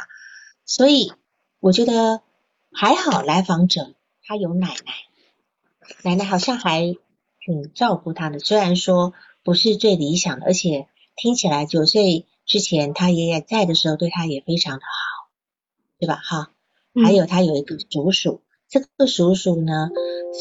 [0.65, 1.12] 所以
[1.60, 2.21] 我觉得
[2.71, 4.93] 还好，来访者他有奶奶，
[6.04, 6.95] 奶奶好像还
[7.41, 9.12] 挺照顾他的，虽然说
[9.43, 12.25] 不是最理想的，而且听起来九岁。
[12.43, 15.30] 之前他爷爷在的时候，对他也非常的好，
[15.99, 16.15] 对吧？
[16.15, 16.51] 哈，
[17.04, 19.89] 还有他有一个叔叔，这个叔叔呢，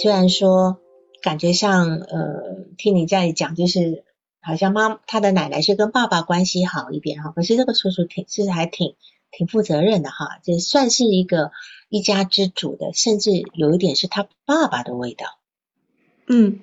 [0.01, 0.79] 虽然说
[1.23, 4.05] 感觉上，呃，听你这样讲，就是
[4.43, 8.95] 好像妈他的奶奶是跟爸爸关系好一点哈，可是这个叔叔挺是还挺
[9.31, 11.53] 挺负责任的哈，这算是一个
[11.89, 15.27] 一家之主的，甚至有一点是他爸爸的味道。
[16.27, 16.61] 嗯，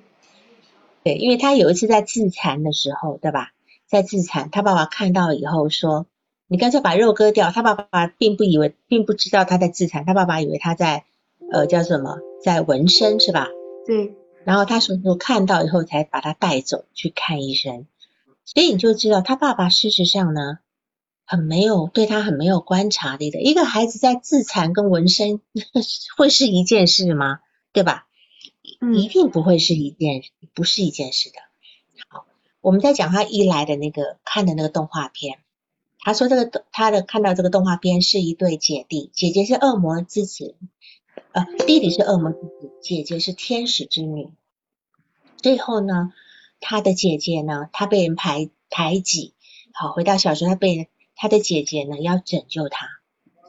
[1.03, 3.51] 对，因为他有一次在自残的时候，对吧？
[3.85, 6.07] 在自残，他爸爸看到以后说
[6.47, 11.05] ：“你干脆把肉割掉。”他爸爸并不以为，并不知道他在自残，他爸爸以为他在
[11.53, 13.47] 呃叫什么，在纹身是吧？
[13.85, 14.16] 对。
[14.47, 17.85] 然后他叔叔看到以后才把他带走去看医生，
[18.45, 20.59] 所以你就知道他爸爸事实上呢，
[21.25, 23.41] 很没有对他很没有观察力的。
[23.41, 25.41] 一个孩子在自残跟纹身
[26.15, 27.41] 会是一件事吗？
[27.73, 28.07] 对吧？
[28.95, 30.21] 一定不会是一件，
[30.53, 31.39] 不是一件事的。
[32.07, 32.25] 好
[32.61, 35.39] 我们在讲他一来的那个看的那个动画片，
[35.99, 40.55] 他说这个他的看到这个动画片是一对姐弟，姐姐是恶魔之子，
[41.65, 44.29] 弟弟是恶魔之子，姐姐是天使之女。
[45.37, 46.13] 最后呢，
[46.59, 49.33] 他的姐姐呢，她被人排排挤，
[49.73, 52.87] 好，回到小时候，他被他的姐姐呢要拯救他，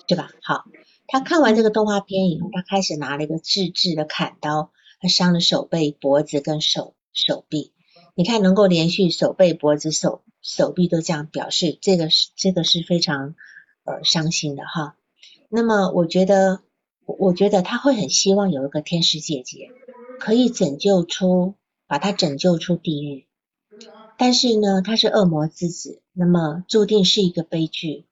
[0.07, 0.31] 对吧？
[0.43, 0.65] 好，
[1.07, 4.71] 他看完这个动画片以后，他开始拿了一个自制的砍刀，
[5.01, 7.73] 他伤了手背、脖子跟手手臂。
[8.15, 13.35] 你看，能够连续手背、脖子、手手臂都这样表示，这个是这个是非常
[13.85, 14.97] 呃伤心的哈。
[15.49, 16.61] 那么，我觉得，
[17.19, 19.71] 我觉得他会很希望有一个天使姐姐
[20.21, 21.55] 可以拯救出，
[21.87, 23.27] 把他拯救出地狱。
[24.19, 28.05] 但是呢，他是恶魔之子，那么注定是一个悲剧。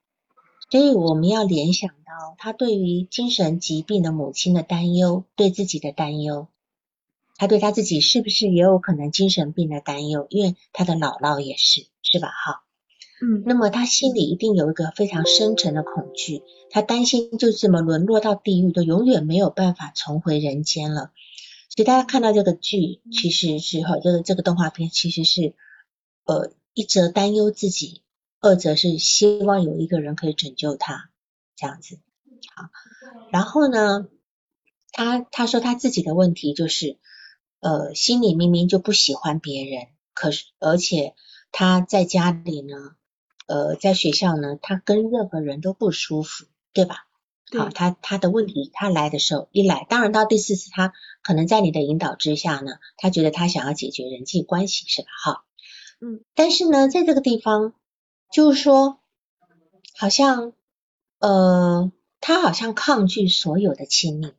[0.69, 6.47] 所以我们要联想到他对于精神疾病的母亲的担忧，对自己的担忧。
[7.35, 10.27] 他对他自己是不是也有可能精神病的担忧？
[10.29, 12.29] 因为他的姥姥也是，是吧？
[12.29, 12.63] 哈，
[13.21, 21.11] 嗯，那么他心里一定有一个非常深沉的恐惧，他担心就这么沦落到地狱，都永远没有办法重回人间了。
[21.69, 25.53] 所以大家看到这个剧，其实是哈，这个这个动画片其实是
[26.25, 28.01] 呃，一则担忧自己，
[28.39, 31.09] 二则是希望有一个人可以拯救他，
[31.55, 31.99] 这样子。
[32.55, 32.69] 好，
[33.31, 34.07] 然后呢，
[34.91, 36.97] 他他说他自己的问题就是。
[37.59, 41.15] 呃，心里明明就不喜欢别人，可是而且
[41.51, 42.75] 他在家里呢，
[43.47, 47.07] 呃，在学校呢，他跟任何人都不舒服，对吧？
[47.57, 50.93] 好，他他的问题，他来的时候一来，当然到第四次，他
[51.23, 55.07] 可能在你的引导之下呢，他觉得他想要解决人际关系，是吧？
[55.23, 55.43] 哈，
[56.01, 57.73] 嗯，但是呢，在这个地方，
[58.33, 58.99] 就是说，
[59.95, 60.51] 好像
[61.19, 64.33] 呃，他好像抗拒所有的亲密。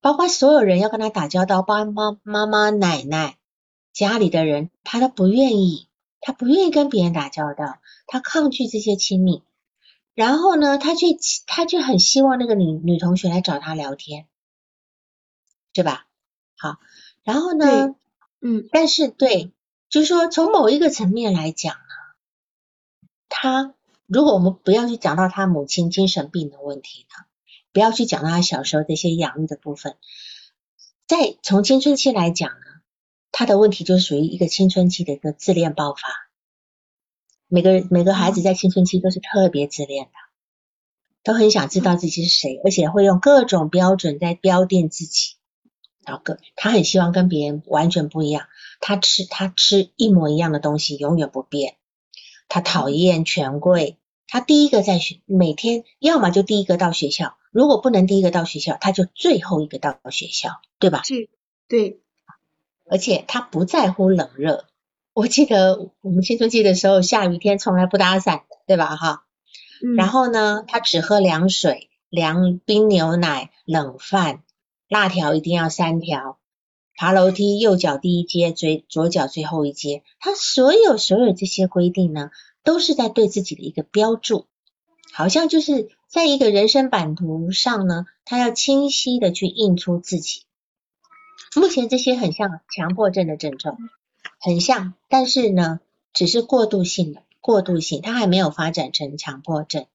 [0.00, 3.38] 包括所有人要跟他打交道，包括妈妈妈、奶奶、
[3.94, 5.88] 家里的人，他都不愿意，
[6.20, 9.42] 他不愿意跟别人打交道，他抗拒这些亲密。
[10.14, 11.06] 然后呢，他却
[11.46, 14.26] 他却很希望那个女女同学来找他聊天，
[15.72, 16.06] 对吧？
[16.56, 16.78] 好，
[17.24, 17.96] 然后呢，
[18.40, 19.50] 嗯，但是对，
[19.88, 23.74] 就是说从某一个层面来讲呢，他
[24.06, 27.24] 如果我们不要去讲到他母亲精神病的问题呢？
[27.72, 29.96] 不要去讲到他小时候这些养育的部分，
[31.08, 32.66] 在从青春期来讲呢，
[33.32, 36.00] 他的问题就属于一个青春期的一个自恋爆发。
[37.48, 40.10] 每个每个孩子在青春期都是特别自恋的，
[41.22, 45.36] 都很想知道自己是谁，而且会用各种标准在标定自己。
[46.04, 48.46] 然后个他很希望跟别人完全不一样，
[48.80, 51.76] 他吃他吃一模一样的东西永远不变，
[52.48, 57.36] 他讨厌权贵，他第一个在学每天要么就第一个到学校。
[57.52, 61.02] 如果不能第一个到学校，他就最后一个到学校，对吧？
[61.04, 61.30] 是，
[61.68, 62.00] 对。
[62.86, 64.66] 而且他不在乎冷热。
[65.14, 68.96] 我记得我们青春期的时候，下雨天从来不打伞的，对吧？
[68.96, 69.24] 哈。
[69.82, 69.94] 嗯。
[69.94, 74.42] 然后呢，他只喝凉水、凉冰牛奶、冷饭，
[74.88, 76.38] 辣条一定要三条。
[76.96, 80.02] 爬楼梯，右脚第一阶，左左脚最后一阶。
[80.20, 82.30] 他所有所有这些规定呢，
[82.62, 84.46] 都是在对自己的一个标注，
[85.12, 85.90] 好像就是。
[86.06, 90.42] 在一个人生版图上呢，他要清晰的去印出自己。
[91.56, 93.76] 目前这些很像强迫症的症状，
[94.44, 95.80] 很像，但是呢，
[96.12, 99.86] 只是过渡性的，过渡性，它还没有发展成强迫症。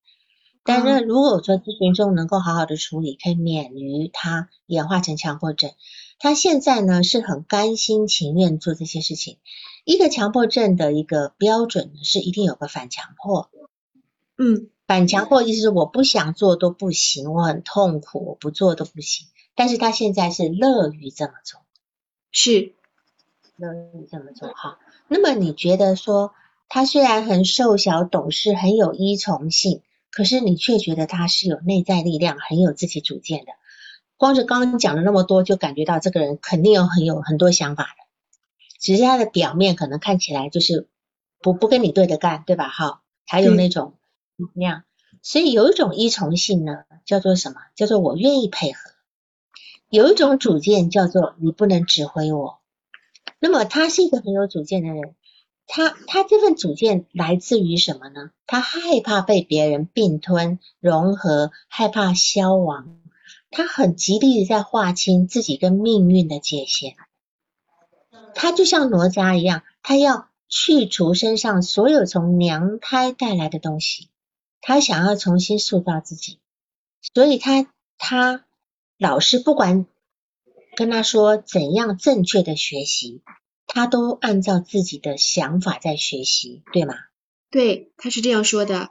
[0.64, 5.70] 但是如果说咨询中能够好好的处理，可以免于它演化成强迫症。
[6.18, 9.38] 他现在呢是很甘心情愿做这些事情。
[9.86, 13.52] 一个强迫症的一个标准呢是一定有个反强迫。
[14.38, 14.70] 嗯。
[14.88, 19.28] 反强迫意思是我不想做都不行，我很痛苦，我不做都不行。
[19.54, 21.62] 但是他现在是乐于这么做，
[22.32, 22.74] 是
[23.60, 24.80] 乐于这么做哈。
[25.07, 26.34] 那么你觉得说
[26.68, 29.82] 他虽然很瘦小、懂事、很有依从性，
[30.12, 33.51] 可是你却觉得他是有内在力量、很有自己主见的。
[34.18, 38.03] 光是刚刚讲了那么多，就感觉到这个人肯定有很有很多想法的，
[38.80, 40.88] 只是他的表面可能看起来就是
[41.41, 42.68] 不不跟你对着干，对吧？
[42.70, 43.93] 哈，还有那种。
[44.55, 44.84] 那样，
[45.22, 47.60] 所以有一种依从性呢，叫做什么？
[47.76, 48.80] 叫做我愿意配合。
[49.89, 52.59] 有一种主见叫做你不能指挥我。
[53.39, 55.15] 那么他是一个很有主见的人，
[55.65, 58.31] 他他这份主见来自于什么呢？
[58.45, 62.99] 他害怕被别人并吞融合，害怕消亡，
[63.49, 66.95] 他很极力的在划清自己跟命运的界限。
[68.35, 74.09] 他就像哪吒一样，他要去除身上所有从娘胎带来的东西。
[74.61, 76.39] 他想要重新塑造自己，
[77.13, 78.43] 所以他他
[78.97, 79.85] 老师不管
[80.80, 83.21] 跟他说怎样正确的学习，
[83.67, 86.95] 他都按照自己的想法在学习，对吗？
[87.51, 88.88] 对，他是这样说的。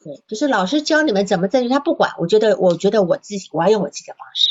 [0.00, 2.12] 对，就是老师教你们怎么正确，他不管。
[2.18, 4.50] 我觉得，我觉得我自己我要用我自己的方式。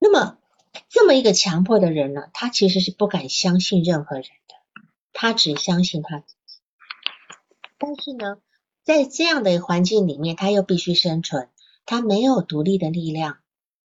[0.00, 0.38] 那么
[0.88, 4.82] 这么一个强迫的人呢，他其实是不敢相信任何人的，
[5.12, 6.58] 他只相信他自己。
[7.78, 8.38] 但是呢？
[8.82, 11.48] 在这样的环境里面，他又必须生存，
[11.86, 13.38] 他没有独立的力量，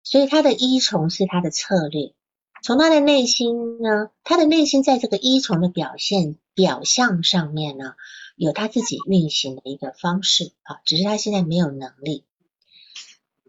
[0.04, 2.14] 所以他的依从是他的策略。
[2.62, 7.96] 从他的内心呢，他的内心在这个依从的表现表象上面呢，
[8.38, 12.24] 有他自己运行的一个方式啊，只是他现在没有能力。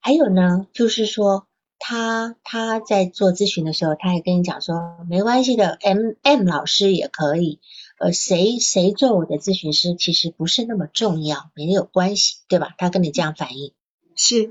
[0.00, 1.46] 还有呢，就是说
[1.78, 7.61] 他他在做咨询的时候，他也跟你讲说，没关系的，M M 老师也可以，
[8.00, 12.74] 呃，谁谁做我的咨询师其实不是那么重要，没有关系，对吧？
[12.78, 13.72] 他跟你这样反应
[14.16, 14.50] 是。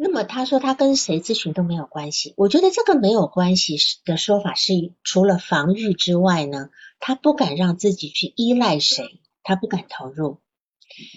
[0.00, 6.70] 那么他说他跟谁咨询都没有关系，我觉得这个没有关系的说法是除了防御之外呢，
[7.00, 10.38] 他不敢让自己去依赖谁，他不敢投入，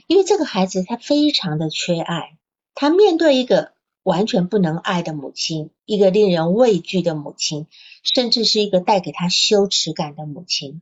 [0.07, 2.39] 因为这个孩子他非常的缺爱，
[2.73, 7.67] 他面对一个完全不能爱的母亲，一个令人畏惧的母亲，
[8.01, 10.81] 甚至是一个带给他羞耻感的母亲，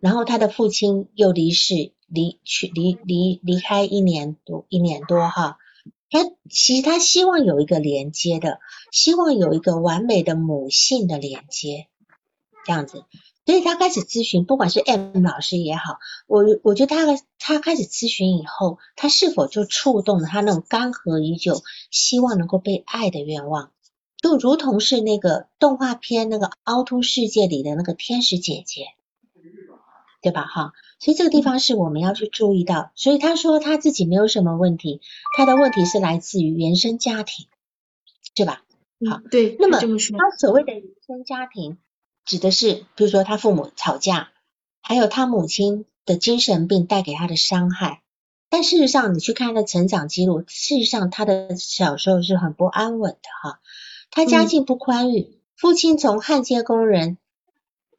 [0.00, 5.58] 然后他的父亲又离世，离去离离离开一年多一年多哈。
[6.10, 8.60] 他其实他希望有一个连接的，
[8.92, 11.88] 希望有一个完美的母性的连接，
[12.64, 13.04] 这样子，
[13.44, 23.72] 所以他开始咨询，不管是 M 老师也好，我我觉得他他开始咨询以后，他是否就触动了他那种干涸已久、希望能够被爱的愿望，
[24.22, 28.86] 就如同是那个动画片那个凹凸世界里的那个天使姐姐，
[30.26, 30.42] 对吧？
[30.44, 30.72] 哈。
[30.98, 32.90] 所以这个地方是我们要去注意到。
[32.96, 35.00] 所以他说他自己没有什么问题，
[35.36, 37.46] 他的问题是来自于原生家庭，
[38.34, 38.62] 对吧？
[39.08, 39.54] 好，对。
[39.60, 41.78] 那么他所谓的原生家庭，
[42.24, 44.30] 指的是比如说他父母吵架，
[44.82, 48.02] 还有他母亲的精神病带给他的伤害。
[48.48, 53.60] 但事实上，你去看他的成长记录，事实上他的小时候是很不安稳的哈。
[54.10, 57.16] 他家境不宽裕，父亲从焊接工人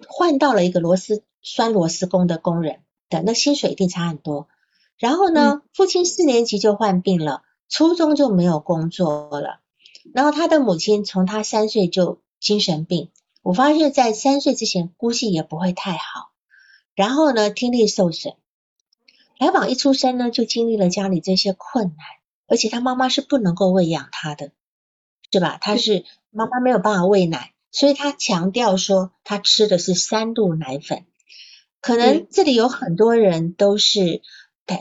[0.07, 2.81] 换到了一个螺丝栓螺丝工的工人。
[3.09, 4.49] 的那薪水一定差很多。
[4.97, 9.61] 然后呢，父亲四年级就患病了，初中就没有工作了。
[10.13, 13.09] 然后他的母亲从他三岁就精神病，
[13.43, 16.31] 我发现在三岁之前估计也不会太好。
[16.95, 18.33] 然后呢，听力受损。
[19.37, 21.97] 来访一出生呢，就经历了家里这些困难，
[22.47, 24.51] 而且他妈妈是不能够喂养他的，
[25.31, 25.57] 是吧？
[25.61, 31.05] 他是妈妈没有办法喂奶，所以他强调说他吃的是三鹿奶粉。
[31.81, 34.21] 可能这里有很多人都是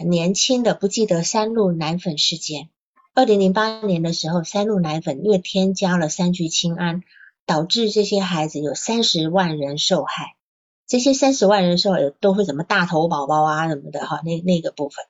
[0.07, 2.69] 年轻的，不记得三鹿奶粉事件。
[3.15, 7.03] 二零零八年的时候，三鹿奶粉因为添加了三聚氰胺，
[7.47, 10.35] 导致这些孩子有三十万人受害。
[10.87, 15.05] 这些三十万人受害都会什么大头宝宝啊什么的哈，那那个部分，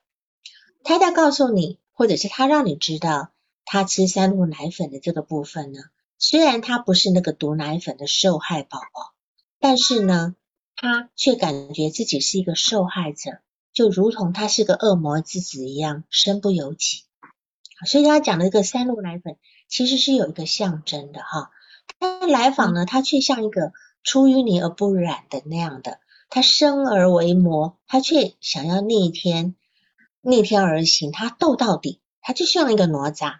[0.83, 3.29] 他在告诉你，或者是他让你知道，
[3.65, 5.79] 他吃三鹿奶粉的这个部分呢，
[6.17, 9.13] 虽然他不是那个毒奶粉的受害宝宝，
[9.59, 10.35] 但是呢。
[10.79, 13.39] 他却感觉自己是一个受害者，
[13.73, 17.05] 就如同他是个恶魔之子一样，身不由己。
[17.87, 19.37] 所以他讲的这个三鹿奶粉
[19.67, 21.49] 其实是有一个象征的哈。
[21.99, 25.99] 他来访呢，他却像一个出淤泥而不染的那样的，
[26.29, 29.55] 他生而为魔，他却想要逆天，
[30.21, 33.39] 逆天而行，他斗到底，他就像一个哪吒。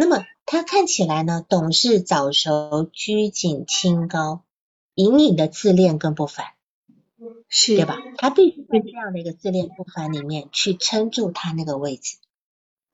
[0.00, 4.44] 那么他看起来呢，懂事早熟，拘谨清高，
[4.94, 6.46] 隐隐的自恋跟不凡。
[7.50, 7.98] 是，对吧？
[8.16, 12.16] 他必须在这样的一个自恋不凡里面去撑住他那个位置，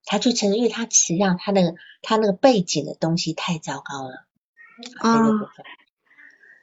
[0.04, 4.26] 他去撑，因为他实际上他那个他那个背景的东西太糟糕了，
[4.82, 5.64] 这个部分，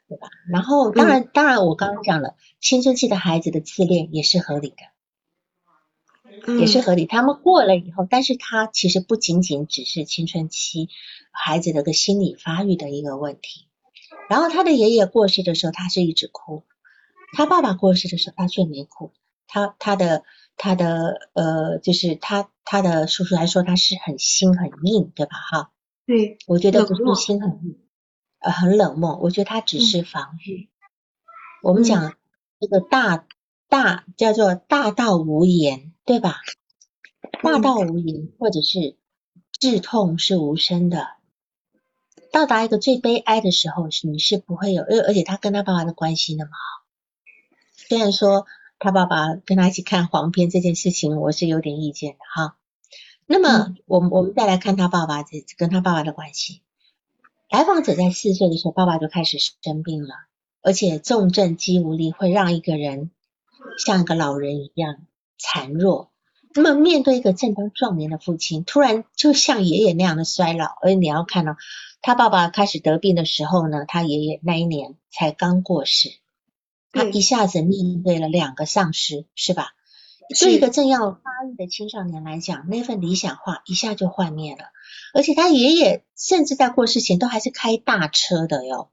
[0.10, 0.28] 对吧？
[0.52, 4.76] 然后当然当然我刚刚讲了，青春期的孩子的自恋也是合理的，
[6.59, 7.05] 也是合理。
[7.05, 10.89] 他们过了以后，但是他其实不仅仅只是青春期
[11.31, 13.67] 孩子的个心理发育的一个问题。
[14.29, 16.63] 然后他的爷爷过世的时候，他是一直哭。
[17.36, 19.11] 他爸爸过世的时候，他却没哭。
[19.47, 20.23] 他他的
[20.57, 25.36] 他的呃，就是他他的叔叔还说他是很心很硬，对吧？
[25.51, 25.71] 哈，
[26.05, 27.77] 对，我觉得不是心很硬，
[28.39, 29.17] 呃，很冷漠。
[29.21, 30.69] 我觉得他只是防御。
[31.61, 32.13] 我们讲
[32.59, 33.25] 这个大
[33.69, 36.41] 大叫做大道无言，对吧？
[37.41, 38.97] 大道无言，或者是
[39.60, 41.08] 至痛是无声的。
[42.32, 46.86] 到达一个最悲哀的时候，是你是不会有，而而且他跟他爸爸的关系那么好。
[47.76, 48.45] 虽然说
[48.80, 52.58] 他爸爸跟他一起看黄片这件事情，我是有点意见的哈。
[53.26, 56.62] 那么，我们我们再来看他爸爸这跟他爸爸的关系。
[57.49, 60.16] 来访者在四岁的时候，爸爸就开始生病了，
[60.62, 63.12] 而且重症肌无力，会让一个人
[63.86, 65.06] 像一个老人一样
[65.44, 66.12] 孱弱。
[66.56, 71.58] 那么，面对一个正当壮年的父亲，突然就像爷爷那样的衰老，而你要看到
[72.02, 76.10] 他爸爸开始得病的时候呢，他爷爷那一年才刚过世。
[76.91, 79.72] 他一下子面对了两个丧尸，是吧？
[80.39, 81.20] 对一个正要发
[81.52, 84.66] 育的青少年来讲，那份理想化一下就幻灭了。
[85.14, 88.91] 而且他爷爷甚至在过世前都还是开大车的哟。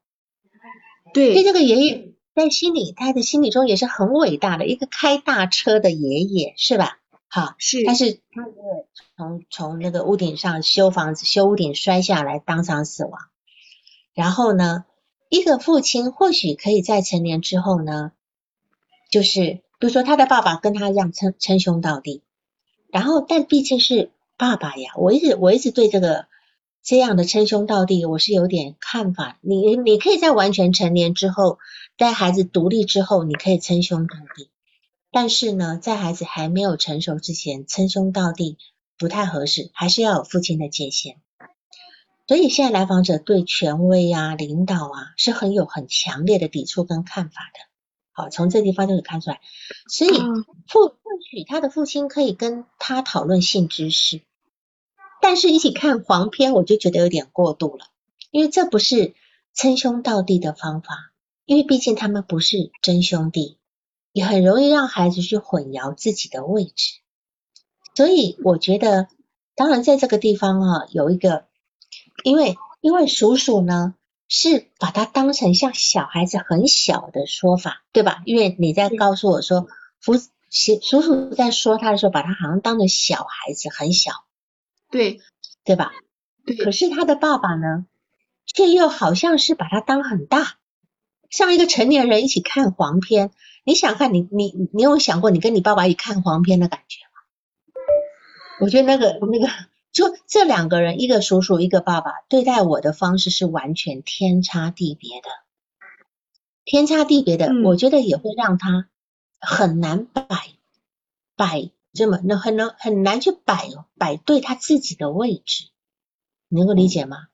[1.12, 6.98] 对，所以这个爷爷在心里，他的心里中也是很伟大的一个开大车的爷爷，是吧？
[7.28, 8.46] 好，是，但是他
[9.16, 13.20] 从从那个屋顶上修房子，修屋顶摔下来，当场死亡。
[14.14, 14.86] 然后呢，
[15.28, 18.12] 一个父亲或许可以在成年之后呢，
[19.10, 22.22] 就是比如说他的爸爸跟他一样称称兄道弟，
[22.88, 26.26] 然后但毕竟是爸爸呀，我一直我一直对这个
[26.82, 29.38] 这样的称兄道弟我是有点看法。
[29.42, 31.58] 你你可以在完全成年之后，
[32.00, 34.48] 在孩子独立之后，你可以称兄道弟。
[35.12, 38.56] 但是呢，在孩子还没有成熟之前，称兄道弟
[38.96, 41.20] 不太合适，还是要有父亲的界限。
[42.26, 47.60] 所以现在来访者对权威啊、领导啊是很有很强烈的抵触跟看法的。
[48.12, 49.42] 好，从这地方就可以看出来。
[49.86, 50.10] 所以
[50.68, 50.96] 父或
[51.30, 54.22] 许他的父亲可以跟他讨论性知识，
[55.20, 57.88] 但是一起看黄片，我就觉得有点过度了，
[58.30, 59.12] 因为这不是
[59.52, 61.09] 称兄道弟的方法，
[61.50, 63.58] 因为毕竟他们不是真兄弟。
[64.12, 66.98] 也很容易让孩子去混淆自己的位置，
[67.94, 69.06] 所以我觉得，
[69.54, 71.46] 当然在这个地方啊，有一个，
[72.24, 73.94] 因为因为叔叔呢
[74.26, 78.22] 是把他当成像小孩子很小的说法，对吧？
[78.26, 79.68] 因为你在告诉我说，
[80.00, 80.18] 叔
[80.80, 84.24] 叔叔在说他的时候，把他好像当成小孩子很小，
[84.90, 85.20] 对
[85.62, 85.92] 对吧？
[86.44, 86.56] 对。
[86.56, 87.86] 可是他的爸爸呢，
[88.44, 90.56] 却又好像是把他当很大，
[91.30, 93.30] 像一个成年人一起看黄片。
[93.62, 97.10] 你想看你你你有想过你跟你爸爸一起看黄片的感觉吗？
[98.58, 99.52] 我觉得那个那个
[99.92, 105.28] 就这两个人，一个叔叔一个爸爸，对待我的方式是完全天差地别的，
[106.64, 108.88] 天差地别的，我觉得也会让他
[109.38, 110.26] 很难摆
[111.36, 113.68] 摆这么那很难很难去摆
[113.98, 115.66] 摆对他自己的位置，
[116.48, 117.28] 能够理解吗？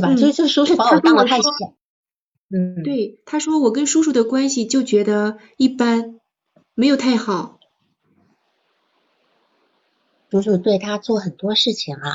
[0.00, 0.16] 对吧？
[0.16, 1.48] 所以这叔叔把我当的太小。
[2.48, 6.20] 嗯，对，他说我跟叔叔的关系就觉得一般，
[6.74, 7.58] 没有太好。
[10.30, 12.12] 叔叔对他做很多事情啊，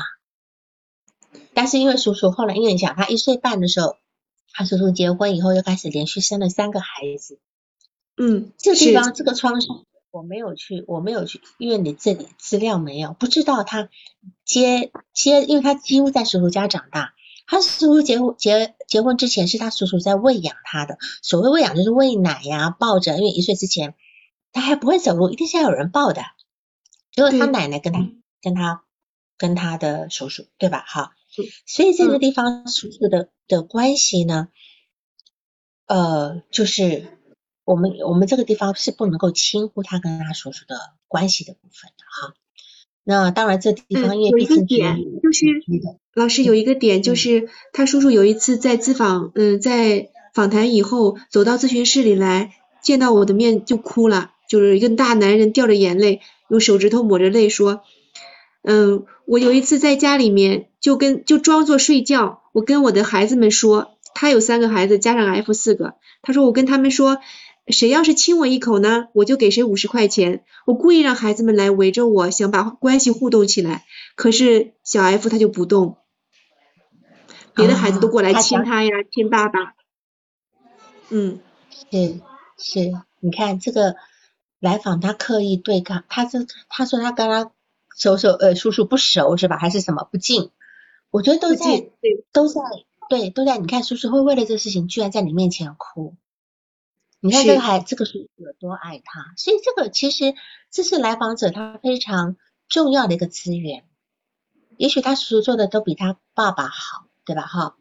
[1.54, 3.96] 但是因为叔叔后来因为你想他一岁半的时候，
[4.52, 7.38] 他叔叔结婚以后又开始连续生了三个孩子。
[8.16, 13.88] 嗯，这个地方这个创伤我没有去，我没有去，因为你这里资料没有，不知道他
[14.44, 17.12] 接接，因为他几乎在叔叔家长大。
[17.46, 23.94] 他叔叔结婚结结婚之前是他叔叔在喂养他的，所谓喂养就是喂奶呀、抱着，因为一岁之前
[24.52, 26.22] 他还不会走路，一定是要有人抱的。
[27.12, 28.08] 结果他奶奶跟他
[28.40, 28.84] 跟他
[29.36, 30.84] 跟他的叔叔，对吧？
[30.86, 31.12] 哈，
[31.66, 34.48] 所以这个地方叔叔的的关系呢，
[35.86, 37.18] 呃，就是
[37.64, 42.34] 我们我们这个地方是不能够轻忽他跟他叔叔的关系的部分的哈。
[43.04, 45.46] 那当然，这地方因为毕竟点就是
[46.14, 57.82] 老师有一个点，就是他叔叔有一次在咨访，嗯，在访谈以后走到咨询室里来，见到我的面就哭了，就是一个大男人掉着眼泪，用手指头抹着泪说，
[58.62, 67.18] 嗯，我有一次在家里面就跟就装作睡觉，我跟我的孩子们说，他有三个孩子加上 F 四个，他说我跟他们说。
[67.68, 70.44] 谁要是亲我一口呢，我就给谁五十块钱。
[70.66, 73.84] 我故意让孩子们来围着我，想把关系互动起来。
[74.16, 75.96] 可是小 F 他就不动，
[77.54, 79.74] 别的孩子都过来亲他呀，亲爸爸。
[81.08, 81.40] 嗯，
[81.70, 82.20] 是
[82.58, 83.94] 是，你看这个
[84.58, 87.52] 来访他刻意对抗，他这他说他跟他
[87.96, 89.56] 叔叔呃叔叔不熟是吧？
[89.56, 90.50] 还是什么不敬？
[91.10, 91.90] 我觉得都在
[92.32, 92.60] 都在
[93.08, 93.58] 对都在。
[93.58, 96.16] 你看叔叔会为了这个事情，居然在你面前哭。
[97.24, 100.34] 你看这个孩，这个叔叔有多爱他，所以这个其实
[100.72, 102.36] 这是来访者他非常
[102.68, 103.84] 重要的一个资源。
[104.76, 107.42] 也许他叔叔做的都比他爸爸好，对吧？
[107.42, 107.76] 哈。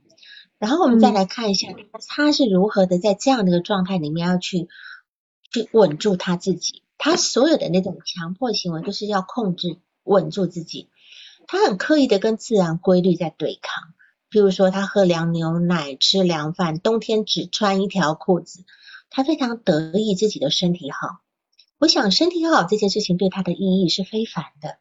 [0.59, 1.69] 然后我们再来看一下
[2.07, 4.69] 他是如何的在这样的一个状态里面要去
[5.51, 6.83] 去稳住他自己。
[6.99, 10.91] 他所有的那种强迫行为都是要控制稳住自己。
[11.47, 13.95] 他很刻意的跟自然规律在对抗，
[14.29, 18.65] 譬如说他喝凉牛奶、吃凉饭，冬天只穿一条裤子。
[19.11, 21.19] 他非常得意自己的身体好，
[21.77, 24.77] 我想身体好这件事情对他的意义是非凡的，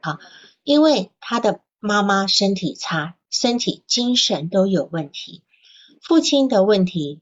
[0.00, 0.18] 好，
[0.64, 5.42] 因为他的妈妈身体差，身体精神都有问题，
[6.00, 7.20] 父亲的问题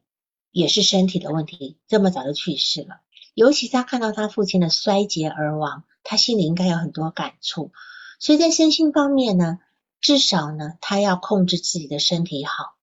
[0.53, 3.01] 也是身体的问题，这么早就去世了，
[3.35, 7.73] 尤其他看到他父亲的衰竭而亡，他心里应该有很多感触，
[8.21, 9.59] 所以在身心方面呢，
[10.01, 12.78] 至少呢，他要控制自己的身体好。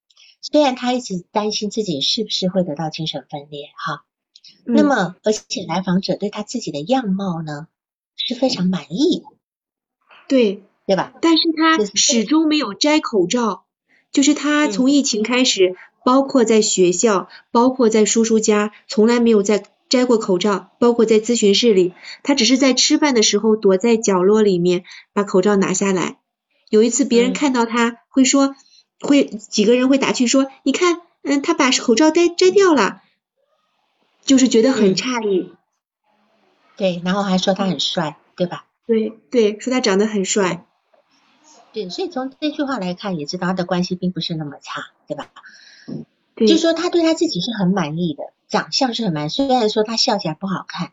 [0.51, 4.03] 虽然他一直担心自己是不是会得到精神分裂，哈，
[4.63, 7.67] 那么，而且来访者对他自己的样貌呢
[8.15, 9.25] 是非常满意的，
[10.27, 11.13] 对对吧？
[11.19, 13.65] 但是他始终没有摘口罩，
[14.11, 26.19] 就是他从疫情开始，包括在学校，包括在叔叔家，从来没有在摘过口罩，包括在咨询室里，他只是在吃饭的时候躲在角落里面把口罩拿下来。
[26.69, 28.55] 有一次别人看到他会说，
[28.99, 33.01] 会几个人会打趣说，你看，嗯，他把口罩摘摘掉了。
[34.23, 35.53] 就是觉得很诧异，
[36.77, 38.65] 对，然后还说他很帅，对吧？
[38.87, 40.65] 对对，说他长得很帅，
[41.73, 45.29] 对，所以从这句话来看，也知道他的关系并不是那么差，对吧？
[46.33, 50.91] 对，就说他对他自己是很满意的，长相是很满，虽然说他笑起来不好看，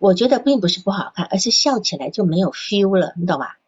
[0.00, 3.58] 我觉得并不是不好看，而是笑起来就没有 feel 了，你懂吧？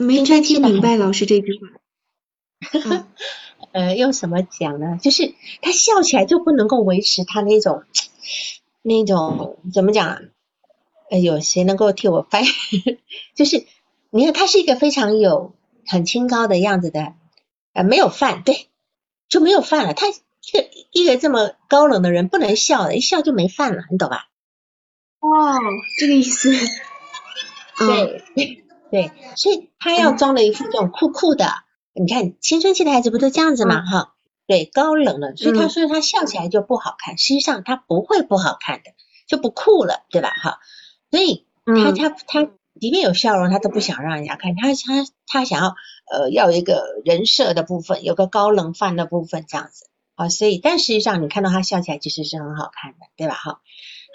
[0.00, 1.68] 没太听明白老师这句话。
[3.72, 4.98] 呃，用什么讲呢？
[5.00, 7.84] 就是他笑起来就不能够维持他那种
[8.82, 10.20] 那种怎么讲啊？
[11.10, 12.42] 呃，有谁能够替我翻？
[13.36, 13.66] 就是
[14.10, 15.54] 你看他是一个非常有
[15.86, 17.12] 很清高的样子的，
[17.74, 18.68] 呃，没有饭，对，
[19.28, 19.94] 就没有饭了。
[19.94, 20.06] 他
[20.40, 24.28] 这一个这么高冷的人不能笑的，一笑就没饭了，你懂吧？
[25.20, 25.28] 哦，
[25.98, 26.50] 这个意思。
[27.78, 28.24] 对
[28.90, 31.46] 对，所以他要装的一副这种酷酷的。
[31.92, 34.14] 你看青春期的孩子不都这样子嘛哈？
[34.46, 38.90] 对，高冷了，所以他说他笑起来就不好看，实际上他不会不好看的，
[39.26, 40.58] 就不酷了，对吧哈？
[41.10, 45.76] 所以他他他即便有笑容，他都不想让人家看，他他他想要
[46.10, 53.60] 呃要一个人设的部分，有个高冷范的部分这样子啊，所以但实际上你看到他笑起来其实是很好看的，对吧哈？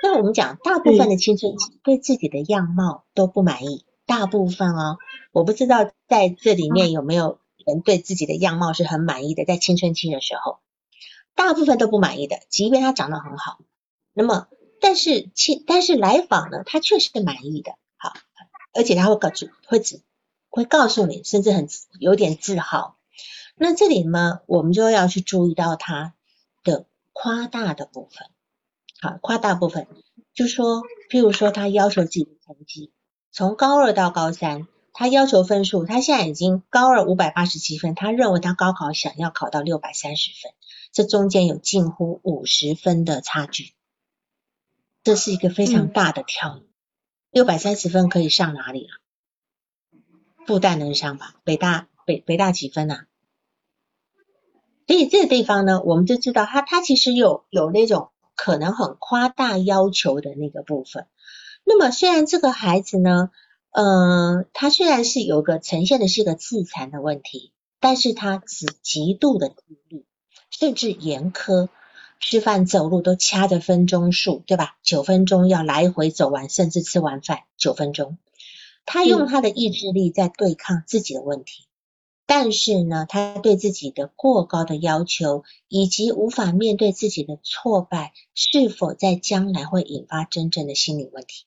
[0.03, 4.97] 那我们讲大部分的青春期对自己的样貌都不满意，大部分哦，
[5.31, 7.39] 我不知道在这里面有没有。
[7.65, 10.59] 人对自己的样貌是很满意的，在青春期的时候，
[11.33, 13.57] 大部分都不满意的，即便他长得很好。
[14.13, 14.47] 那么，
[14.79, 18.13] 但是青，但是来访呢，他确实是满意的，好，
[18.71, 20.03] 而且他会告诉，会指
[20.49, 21.67] 会告诉你，甚至很
[21.99, 22.97] 有点自豪。
[23.55, 26.13] 那这里呢，我们就要去注意到他
[26.63, 28.29] 的夸大的部分，
[29.01, 29.87] 好，夸大部分，
[30.35, 32.91] 就说，譬如说，他要求自己的成绩，
[33.35, 34.65] 从高二到高三。
[34.97, 40.53] 他要求分数，他现在已经高二五百八十七分，他认为他高考想要考到六百三十分，
[40.93, 43.73] 这中间有近乎五十分的差距，
[45.03, 46.61] 这是一个非常大的跳。
[47.29, 48.93] 六百三十分可以上哪里了？
[50.47, 51.35] 复旦能上吧？
[51.43, 53.07] 北大北北大几分啊？
[54.87, 61.07] 所以这个地方呢，我们就知道他他其实有有那种可能很夸大要求的那个部分。
[61.67, 63.31] 那么虽然这个孩子呢，
[63.71, 69.55] 呃，他虽然是有个呈现的是个自残的问题，但是他只极度的自
[69.89, 70.05] 律，
[70.51, 71.67] 甚至严苛，
[72.19, 74.77] 吃饭走路都掐着分钟数，对吧？
[74.83, 78.17] 九分钟要来回走完，甚至吃完饭九分钟。
[78.85, 81.65] 他用他的意志力在对抗自己的问题，
[82.27, 91.45] 但是呢，他对自己的过高的要求，以及无法面对自己的挫败，是否在将来会引发真正的心理问题？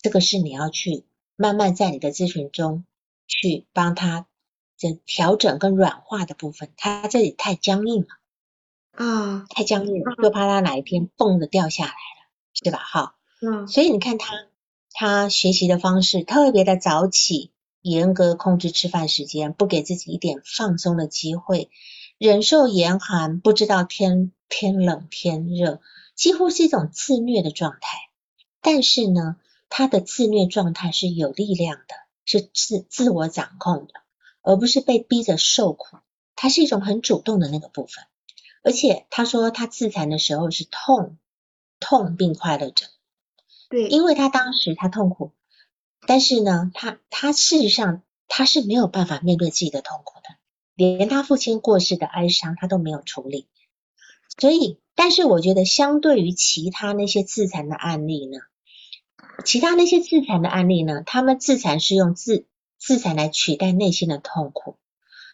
[0.00, 1.04] 这个是你要去。
[1.36, 2.84] 慢慢在你的咨询中
[3.26, 4.26] 去帮他
[4.76, 8.08] 这调整跟软化的部分，他这里太僵硬了
[8.92, 12.78] 啊，太僵硬了，就怕他哪一天蹦的掉下来了，是吧？
[12.78, 14.34] 哈，嗯，所以你看他
[14.92, 21.70] 他学习的方式特别的早起，严格控制吃饭时间，不给自己一点放松的机会，
[22.18, 25.80] 忍受严寒，不知道天天冷天热，
[26.14, 28.10] 几乎是一种自虐的状态。
[28.60, 29.36] 但是呢。
[29.70, 31.94] 他的自虐状态是有力量的，
[32.26, 33.94] 是自自我掌控的，
[34.42, 35.96] 而不是被逼着受苦。
[36.36, 38.04] 他是一种很主动的那个部分，
[38.62, 41.16] 而且他说他自残的时候是痛，
[41.78, 42.86] 痛并快乐着。
[43.68, 45.32] 对，因为他当时他痛苦，
[46.06, 50.34] 但是呢，他他事实上他是没有办法面对自己的痛苦的，
[50.74, 53.46] 连他父亲过世的哀伤他都没有处理。
[54.38, 58.38] 所以，但是我觉得相对于其他那些自残的案例呢？
[59.44, 61.02] 其他那些自残的案例呢？
[61.04, 62.46] 他们自残是用自
[62.78, 64.76] 自残来取代内心的痛苦，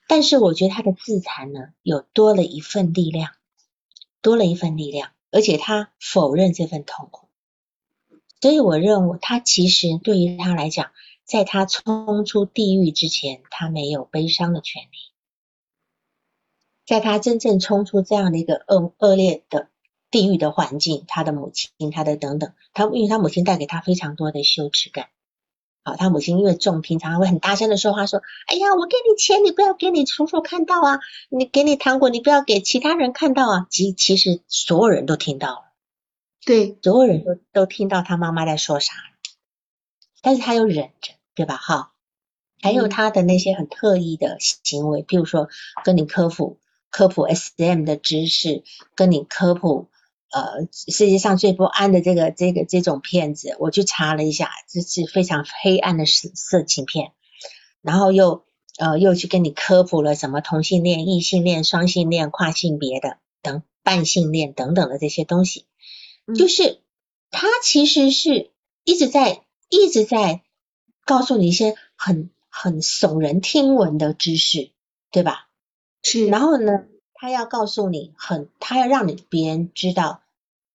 [0.09, 3.33] 但是我觉得他的自残呢，有多了一份力量，
[4.23, 7.29] 多了一份力量，而且他否认这份痛苦，
[8.41, 10.91] 所以我认为他其实对于他来讲，
[11.25, 14.89] 在他冲出地狱之前，他没有悲伤的权利，
[16.85, 19.69] 在他真正冲出这样的一个恶恶劣的。
[20.17, 25.09] 地狱的环境，他的母亲，他的等等，他因为他母亲带给他非常多的羞耻感，
[25.85, 31.01] 好，他母亲因为重听，常常会很大声的说话，说：“哎呀，我给你钱，你不要给你叔叔看到啊！
[31.29, 35.65] 你给你糖果，你不要给其他人看到啊！”其其实所有人都听到了，
[36.47, 38.95] 对，所有人都都听到他妈妈在说啥，
[40.23, 41.59] 但是他又忍着，对吧？
[41.59, 41.93] 哈，
[42.63, 45.51] 还有他的那些很特异的行为，比如说
[45.85, 46.57] 跟你科普
[46.89, 48.65] 科普 SM 的知识，
[48.95, 49.89] 跟你科普。
[50.33, 57.13] 呃，世界上最不安的这个这个这种片子，我去查了一下，这是非常黑暗的色色情片。
[57.81, 58.45] 然后又
[58.79, 65.67] 呃又去跟你科普了什么同性恋、异性恋、双性恋、跨性别的等半性恋等等的这些东西，
[66.37, 66.81] 就是
[67.31, 68.51] 他其实是
[68.83, 70.43] 一直在一直在
[71.05, 74.73] 告诉你一些很很耸人听闻的知识，
[75.13, 75.47] 对吧？
[76.03, 76.27] 是。
[76.27, 76.87] 然后呢？
[77.19, 80.21] 他要告诉你很，他要让你别人知道，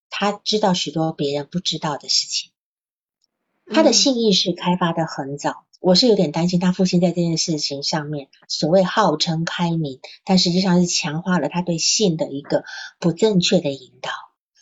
[0.09, 2.49] 他知道许多别人不知道的事情。
[3.71, 12.65] 他的性意识开发的很早，我是有点担心他父亲在这件事情上面，所谓号称开明，但实际上是强化了他对性的一个
[12.99, 14.11] 不正确的引导，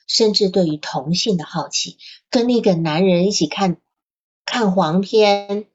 [0.06, 1.98] 甚至对于同性的好奇。
[2.30, 3.78] 跟那个男人一起看
[4.44, 5.66] 看黄片，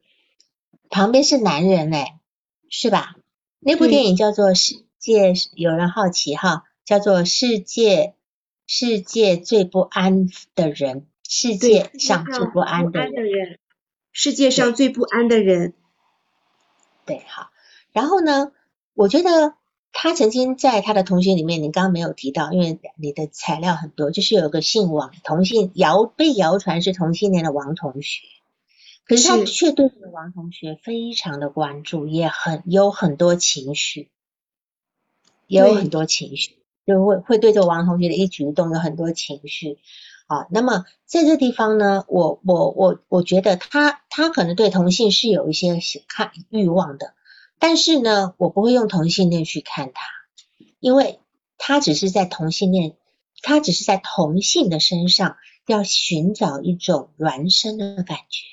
[0.90, 2.20] 旁边是男人哎，
[2.68, 3.16] 是吧？
[3.58, 4.84] 那部电影叫做是。
[5.04, 8.14] 界有人好奇哈，叫做世界
[8.66, 13.58] 世界最不安的人，世界上最不安的人，
[14.12, 15.74] 世界上最不安的人。
[17.04, 17.50] 对，好。
[17.92, 18.52] 然后呢，
[18.94, 19.54] 我觉得
[19.92, 28.22] 他曾经在他的同学里面，你刚刚没有提到，因为你的材料很多，就是有个姓王同性谣被谣传是同性恋的王同学，
[29.06, 34.08] 可是他却对这个王同学非常的关注，也很有很多情绪。
[35.46, 39.78] 也有很多情绪，就会会对这王同学的一举一动有很多情绪。
[40.26, 45.78] 啊，那么在这地方呢，我我我我觉得他他可能对同性是有一些
[46.08, 47.12] 看欲望的，
[47.58, 50.06] 但是呢，我不会用同性恋去看他，
[50.80, 51.20] 因为
[51.58, 52.94] 他只是在同性恋，
[53.42, 55.36] 他只是在同性的身上
[55.66, 58.46] 要寻找一种孪生的感觉。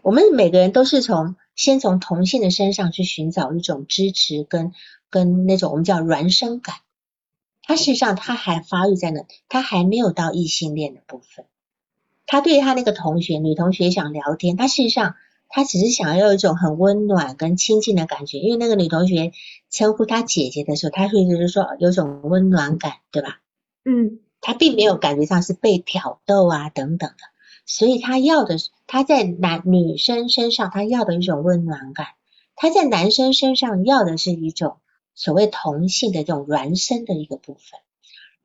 [0.00, 4.72] 我们每个人都是从先从同性的身上去寻找一种支持跟。
[5.14, 6.74] 跟那种我们叫孪生感，
[7.62, 11.46] 他事实上他还发育在那，他还没有到异性恋的部分。
[12.26, 15.14] 他对他那个同学女同学想聊天，他事实上
[15.48, 19.30] 他只是想要有一种很温暖跟亲近的感觉，因为那个女同学
[19.70, 23.40] 称呼他姐姐的时候，他会就是说有种温暖感，对吧？
[23.84, 27.16] 嗯，他并没有感觉上是被挑逗啊等等的，
[27.66, 32.08] 所以他要的是他在男女生身上他要的一种温暖感，
[32.56, 34.78] 他在男生身上要的是一种。
[35.14, 37.80] 所谓同性的这种孪生的一个部分，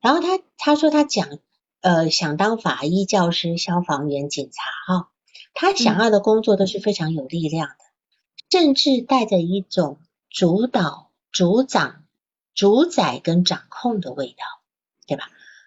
[0.00, 1.38] 然后他他说他讲
[1.80, 5.08] 呃想当法医、教师、消防员、警察哈，
[5.54, 7.74] 他想要的工作都是非常有力量的，
[8.50, 9.98] 甚至带着一种
[10.28, 12.04] 主导、主掌、
[12.54, 14.44] 主宰跟掌控的味道，
[15.06, 15.24] 对吧？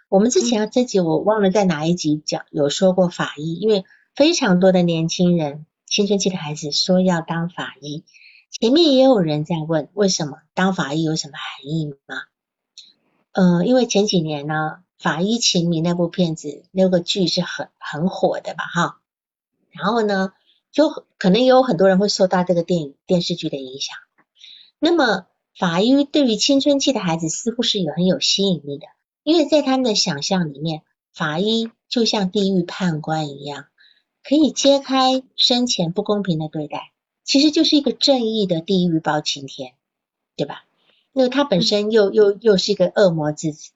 [0.10, 3.84] 我们之前这集我忘了在哪一集讲有说过法医，因为
[4.16, 8.04] 非常多的年轻人青春期的孩子说要当法医。
[8.60, 12.16] 前面也有人在问，为什么当法医有什么含义吗？
[13.32, 18.99] 呃，因为前几年呢，《法医秦明》那部片子那个剧是很很火的吧，哈。
[19.72, 20.34] 然后呢，
[20.72, 23.97] 就可能也有很多人会受到这个电影电视剧的影响。
[24.78, 25.26] 那么，
[25.58, 28.86] 法医对于青春期的孩子似乎是有很有吸引力的，
[29.24, 33.66] 因为在他们的想象里面，法医就像地狱判官一样，
[34.24, 36.93] 可以揭开生前不公平的对待。
[37.24, 39.74] 其实就是一个正义的地狱包青天，
[40.36, 40.65] 对吧？
[41.13, 43.69] 因为他本身又又又是一个恶魔之子，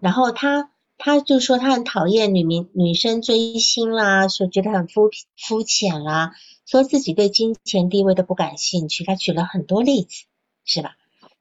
[0.00, 6.32] 然后他他就说他很讨厌女明女生追星啦，说觉得很肤肤浅啦，
[6.66, 10.26] 说自己对金钱地位都不感兴趣，他举了很多例子，
[10.64, 10.96] 是吧？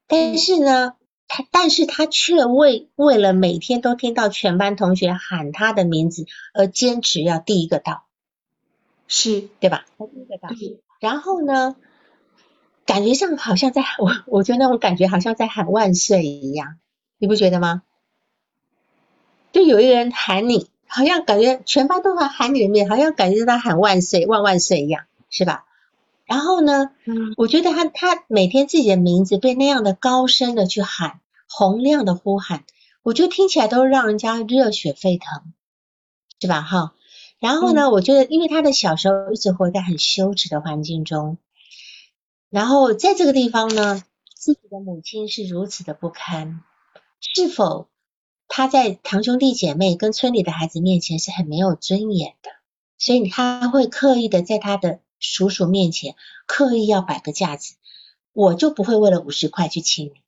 [0.07, 0.93] 但是呢，
[1.27, 8.05] 他但是他却为为了每天都听到全班同学喊他的名字而坚持要第一个到，
[9.09, 9.85] 是对吧？
[9.97, 10.49] 他第一个到。
[10.99, 11.75] 然后呢，
[12.85, 16.77] 感觉上好像在我，我觉得那种感觉好像在喊万岁一样，
[17.17, 17.83] 你不觉得吗？
[19.51, 25.65] 就有一个人喊你，好像感觉全班都在喊你的名，好像感觉在喊万岁、万万岁一样，是吧？
[26.25, 32.65] 然后呢，嗯，我觉得他他每天自己的名字被那样的高声的去喊，洪亮的呼喊，
[33.01, 35.53] 我觉得听起来都让人家热血沸腾，
[36.41, 36.61] 是吧？
[36.61, 36.93] 哈。
[37.39, 41.37] 然后呢，我觉得，因为他的小时候一直活在很羞耻的环境中，
[42.49, 44.03] 然后在这个地方呢，
[44.35, 46.63] 自己的母亲是如此的不堪，
[47.19, 47.89] 是否
[48.47, 52.49] 他在堂兄弟姐妹跟村里的孩子面前是很没有尊严的？
[52.97, 56.15] 所以他会刻意的在他的叔叔面前
[56.47, 57.75] 刻意要摆个架子，
[58.33, 60.21] 我就不会为了五十块去亲你，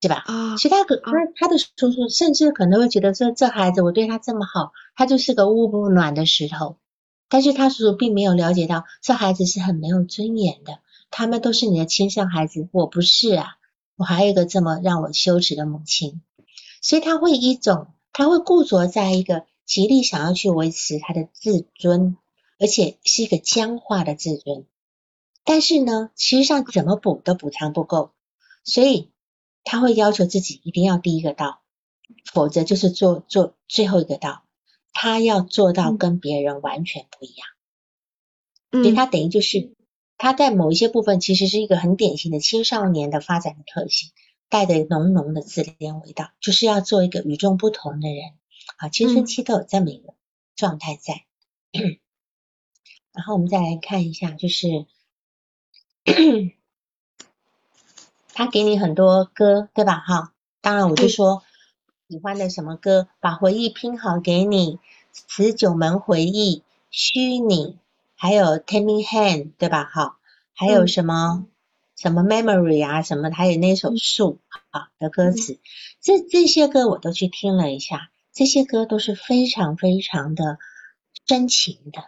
[0.00, 0.24] 对吧？
[0.26, 6.78] 啊，所以他可他他的叔叔甚至可能会觉得说，这孩子我对他这么好，他就是个捂不暖的石头。
[7.28, 10.78] 但是他叔叔并没有了解到，这孩子是很没有尊严的。
[11.10, 13.56] 他们都是你的亲生孩子，我不是啊，
[13.96, 16.22] 我还有一个这么让我羞耻的母亲。
[16.82, 22.16] 所以他会一种，他会固着在一个极力想要去维持他的自尊，
[22.58, 24.64] 而且是一个僵化的自尊。
[25.44, 28.10] 但是呢，实际上怎么补都补偿不够，
[28.64, 29.10] 所以
[29.64, 31.62] 他会要求自己一定要第一个到，
[32.32, 34.44] 否则就是做做最后一个到。
[34.92, 37.46] 他要做到跟别人完全不一样，
[38.82, 39.72] 所以他等于就是
[40.18, 44.10] 他在某一些部分其实是一个很典型的青少年的发展的特性，
[44.48, 48.32] 带着浓浓的自恋味道，就是要做一个与众不同的人。
[48.76, 50.14] 啊，青春期都有这么一个
[50.56, 51.24] 状态在。
[53.12, 54.86] 然后我们再来看一下，就是
[58.40, 59.98] 他给你很多歌，对吧？
[59.98, 60.32] 哈，
[60.62, 61.42] 当然我就说。
[62.08, 63.06] 喜欢的什么歌？
[63.20, 64.78] 把回忆拼好给你，
[65.28, 67.76] 十九门回忆，虚拟，
[68.16, 69.84] 还有 Taming Hand，对吧？
[69.84, 70.16] 哈，
[70.54, 71.46] 还有什么
[71.94, 74.38] 什么 Memory 啊，什么，还有那首树
[74.70, 75.58] 啊的歌词，
[76.00, 80.58] 这这些歌我都去听了一下，这些歌都是非常非常的
[81.26, 82.04] 深情的，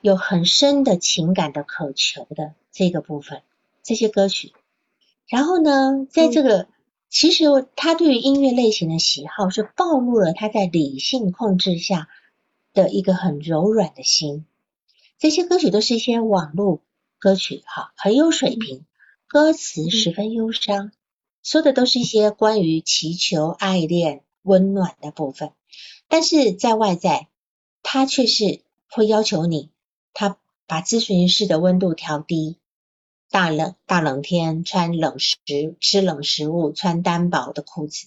[0.00, 3.42] 有很深的情感的渴求的这个部分，
[3.82, 4.54] 这些歌曲。
[5.28, 6.68] 然后呢，在这个。
[7.10, 7.44] 其实
[7.76, 12.08] 他对于音乐类型的喜好是暴露了他在理性控制下
[12.72, 14.46] 的一个很柔软的心。
[15.20, 16.80] 这些歌曲都是一些网络
[17.20, 18.84] 歌曲，哈，很有水平，
[19.28, 20.90] 歌词十分忧伤，
[21.44, 25.52] 说的都是一些关于祈求爱恋、温暖的部分。
[26.08, 27.28] 但是在外在，
[27.84, 29.70] 他却是会要求你，
[30.14, 32.56] 他把咨询室的温度调低。
[33.34, 35.36] 大冷大冷天穿冷食
[35.80, 38.06] 吃冷食物穿单薄的裤子，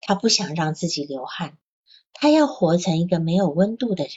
[0.00, 1.56] 他不想让自己流汗，
[2.12, 4.12] 他要活成一个没有温度的人，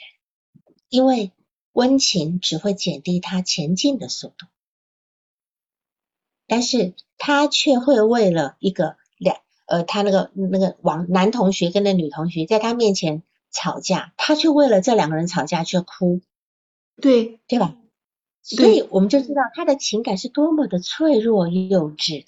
[0.88, 1.30] 因为
[1.70, 4.46] 温情只会减低他前进的速度。
[6.48, 9.36] 但是他却会为了一个两
[9.66, 16.20] 呃，他那个那个王男同学跟那女同学在他面前吵架，他却为了这两个人吵架却哭，
[17.00, 17.76] 对对吧？
[18.50, 22.26] 所以我们就知道他的情感是多么的脆弱幼稚的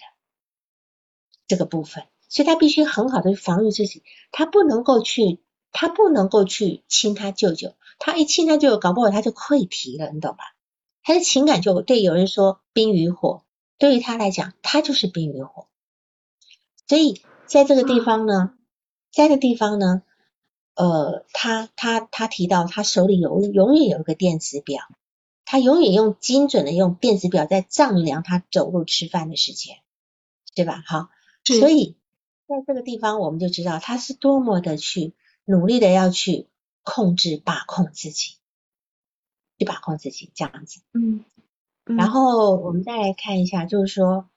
[1.47, 5.39] 这个部分，所以他必须很好的防御自己，他不能够去，
[5.73, 10.45] 他不能够去亲他舅舅，他一亲他舅舅，搞不好他就溃堤了，你懂吧？
[11.03, 13.43] 他的情感就对有人说冰与火，
[13.79, 15.69] 对于他来讲，他就是冰与火。
[16.87, 18.53] 所以在这个地方呢，
[19.11, 20.03] 在这个地方呢，
[20.75, 24.83] 呃，他他他提到他手里有永远有一个电子表。
[25.51, 29.79] 他永远用精准的用电子表在丈量他走路吃饭的时间，
[30.55, 30.85] 对吧？
[30.87, 31.09] 好，
[31.43, 31.97] 所以
[32.47, 35.13] 在这个地方我们就知道他是多么的去
[35.45, 36.47] 努力的要去
[36.85, 38.37] 控制把控自己，
[39.59, 40.83] 去把控自己这样子。
[40.93, 41.25] 嗯，
[41.85, 44.29] 然后我们再来看一下，就是说，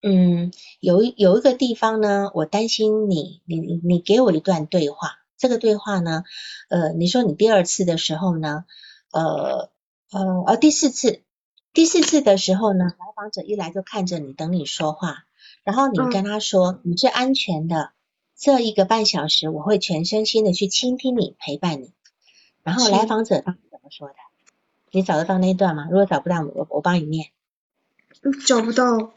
[0.00, 0.50] 嗯，
[0.80, 6.24] 有有一个地方呢，我担心你，你你你给我一段对话，这个对话呢，
[6.70, 8.64] 呃，你说你第二次的时候呢，
[9.12, 9.70] 呃。
[10.12, 11.22] 呃，而第四次，
[11.72, 15.24] 第四次的时候呢，来访者一来就看着你，等你说话，
[15.64, 17.92] 然后你跟他说你是安全的，
[18.36, 21.92] 这一个半小时我会全身心的去倾听你，陪伴你。
[22.62, 24.14] 然后来访者当时怎么说的？
[24.92, 25.86] 你找得到那一段吗？
[25.90, 27.30] 如果找不到，我我帮你念。
[28.46, 29.12] 找不到。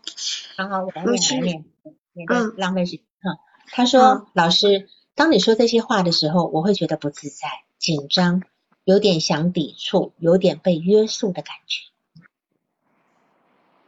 [0.58, 1.66] 好好，我来念，来念，
[2.14, 3.06] 免得浪费时间。
[3.72, 8.44] 他说，老师，当你说这些话的时候，我会觉得不自在、紧张。
[8.90, 11.92] 有点想抵触，有点被约束的感觉。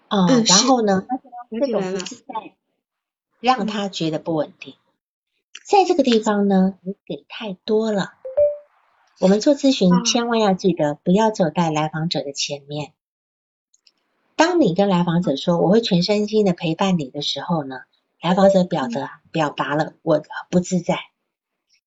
[0.09, 1.07] 啊，然后呢，
[1.49, 2.53] 这种不自在
[3.39, 4.75] 让他觉得不稳定。
[5.65, 8.13] 在这个地方呢，你给太多了。
[9.19, 12.93] 我们做咨询千万要记得，不要走在来访者的前面。
[14.35, 17.77] 当你跟来访者说我会全身心的陪伴你的时候呢，
[18.21, 20.21] 来访者表达表达了我
[20.51, 20.99] 不自在。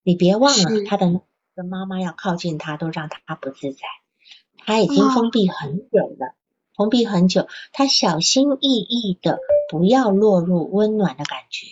[0.03, 1.21] 你别忘了他的。
[1.55, 3.83] 跟妈妈要靠近他，都让他不自在。
[4.67, 6.35] 他已经封闭很久了，
[6.75, 9.39] 封闭很久，他小心翼翼的
[9.69, 11.69] 不要落入温暖的感觉，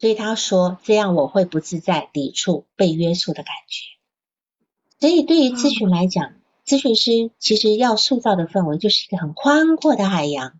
[0.00, 3.84] 所以他说这样我会不自在、抵触、被约束的感觉。
[4.98, 6.32] 所以对于咨询来讲，
[6.66, 10.58] 咨询师其实要塑造的氛围就是一个很宽阔的海洋，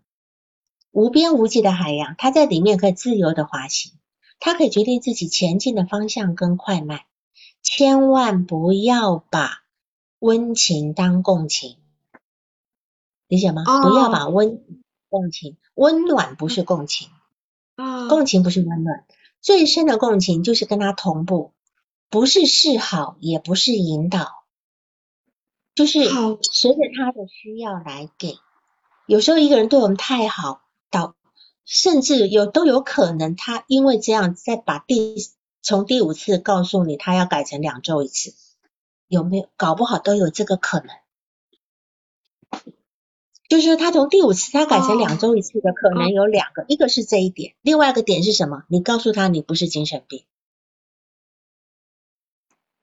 [0.91, 3.91] 无边无际的海洋，他在里面可以自由的滑行，
[4.39, 7.01] 他可以决定自己前进的方向跟快慢。
[7.63, 9.63] 千万不要把
[10.19, 11.77] 温情当共情，
[13.27, 13.63] 理解吗？
[13.65, 14.61] 哦不要把温
[15.09, 17.09] 共情，温暖不是共情，
[17.75, 19.05] 啊共情不是温暖，
[19.41, 21.53] 最深的共情就是跟他同步，
[22.09, 24.43] 不是示好，也不是引导，
[25.73, 28.37] 就是好随着他的需要来给。
[29.07, 31.15] 有时候一个人对我们太好，导
[31.65, 35.15] 甚至有都有可能他因为这样再把第
[35.63, 38.35] 从第五次告诉你他要改成两周一次，
[39.07, 39.49] 有没有？
[39.57, 40.89] 搞不好都有这个可能。
[43.49, 48.63] 就是他从第五次他改成两周一次的可能有两个，一个是这一点，另外一个点是什么？
[48.67, 50.25] 你告诉他你不是精神病，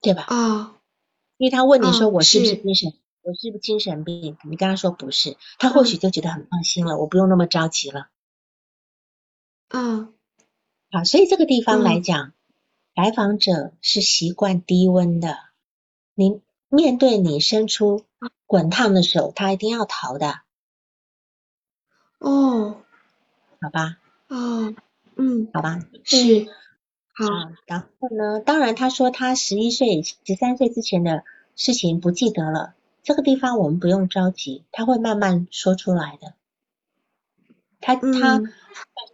[0.01, 0.23] 对吧？
[0.23, 0.77] 啊
[1.37, 4.37] 因为他问你说嗯我是不是是精神，我是不是精神病？
[4.43, 8.09] 你跟他说不是，他或许就觉得很放心了，我不用那么着急了。
[9.67, 10.09] 啊
[10.91, 12.33] 好，所以这个地方来嗯讲，
[12.93, 15.37] 来访者是习惯低温的。
[16.13, 18.05] 你面对你伸出
[18.45, 20.41] 滚烫的手，他一定要逃的，
[22.19, 22.81] 哦
[23.61, 23.97] 好吧？
[24.27, 24.75] 哦
[25.15, 25.79] 嗯好吧？
[26.03, 26.47] 是
[27.13, 31.23] 好啊，然后呢，当然他说他十一岁、十三岁之前的
[31.55, 36.33] 事情不记得了，这个地方我们不用着急，他会慢慢说出来的。
[37.79, 38.53] 他他、嗯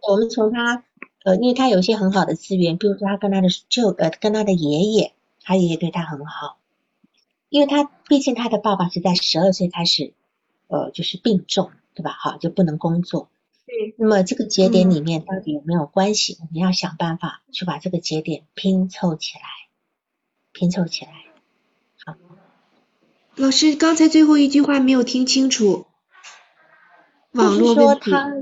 [0.08, 0.84] 我们从他
[1.28, 5.12] 呃，因为他有一些很好的资源，比如说他跟他的舅呃跟他的爷爷，
[5.42, 6.56] 他爷爷对他很好，
[7.50, 10.14] 因为他毕竟他的爸爸是在十二岁开始
[10.68, 12.16] 呃就是病重，对吧？
[12.18, 13.28] 好就不能工作。
[13.66, 16.38] 对那么这个节点嗯里面到底有没有关系？
[16.40, 19.42] 我们要想办法去把这个节点拼凑起来，
[20.52, 21.10] 拼凑起来。
[22.06, 22.14] 好
[23.34, 25.84] 老师刚才最后一句话没有听清楚，
[27.32, 28.32] 网络说络问题他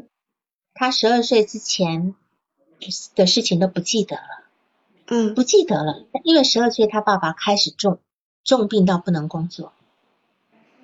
[0.72, 2.14] 他十二岁之前
[3.14, 4.44] 的事情都不记得了，
[5.06, 5.34] 嗯。
[5.34, 7.98] 不记得了，因为十二岁他爸爸开始重
[8.44, 9.72] 重病到不能工作，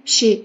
[0.05, 0.45] 是。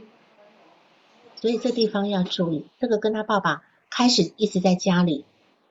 [1.40, 5.24] 所以这地方要注意，这个跟他爸爸开始一直在家里，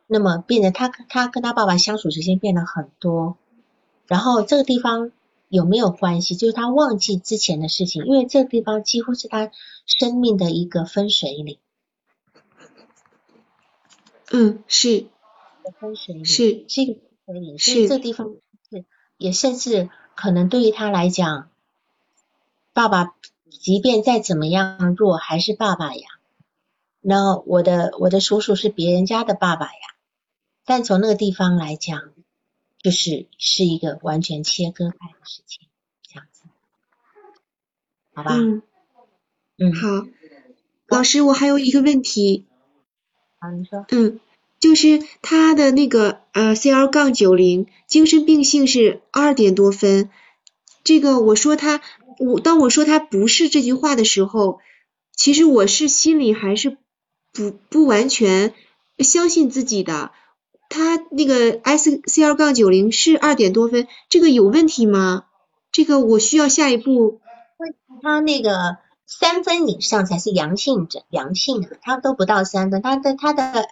[0.06, 3.36] 那么变得他他跟他爸爸相处时间变得很多，
[4.06, 5.10] 然后这个地方
[5.48, 6.36] 有没有关系？
[6.36, 9.50] 就是他忘记之前的事情，因为这个地方几乎是他
[9.86, 11.58] 生命的一个分水岭，
[14.30, 15.06] 嗯是
[15.70, 18.34] 分水岭是是一个分水岭，所是以这个地方
[18.70, 18.84] 是
[19.16, 21.50] 也甚至可能对于他来讲，
[22.72, 23.14] 爸爸
[23.50, 26.06] 即便再怎么样弱，还是爸爸呀。
[27.00, 29.94] 那我的我的叔叔是别人家的爸爸呀，
[30.64, 32.12] 但从那个地方来讲，
[32.78, 35.68] 就是是一个完全切割开的事情，
[36.02, 36.44] 这样子，
[38.12, 38.34] 好吧？
[38.34, 38.62] 嗯
[39.58, 40.06] 嗯，好，
[40.88, 42.44] 老师我还有一个问题，
[43.38, 44.20] 好，你说，嗯，
[44.66, 50.10] 就是他的那个呃 CL 杠九零精神病性是二点多分，
[50.82, 51.80] 这个我说他
[52.18, 54.58] 我当我说他不是这句话的时候，
[55.14, 56.78] 其实我是心里还是
[57.32, 58.54] 不不完全
[58.98, 60.10] 相信自己的。
[60.68, 65.26] 他那个 SCL 杠九零是二点多分，这个有问题吗？
[65.70, 67.20] 这个我需要下一步
[68.02, 73.68] 他那个三分以上才是阳性者，阳性啊，他都不到三分，他的他的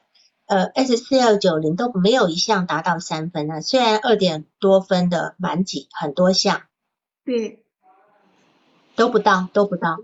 [0.46, 6.62] 呃 S 四二九零都没有一项达到三分啊，虽然二点多分的满几很多项
[7.24, 7.62] 对
[8.94, 9.96] 都不到，都不到，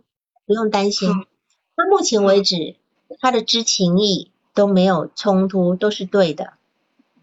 [0.47, 1.09] 不用担心
[1.77, 1.85] 到。
[1.91, 2.77] 目前为止
[3.21, 6.55] 他的知情意都没有冲突，都是对的，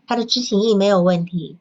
[0.06, 1.58] 他的知情意没有问题，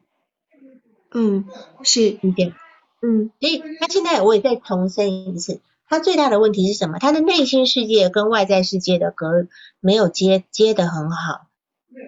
[1.11, 1.45] 嗯
[1.83, 2.53] 是一点？
[3.01, 6.99] 嗯所以他现在我也再重申一次，他最大的问题是什么？
[6.99, 9.47] 他的内心世界跟外在世界的隔
[9.79, 11.46] 没有接接得很好。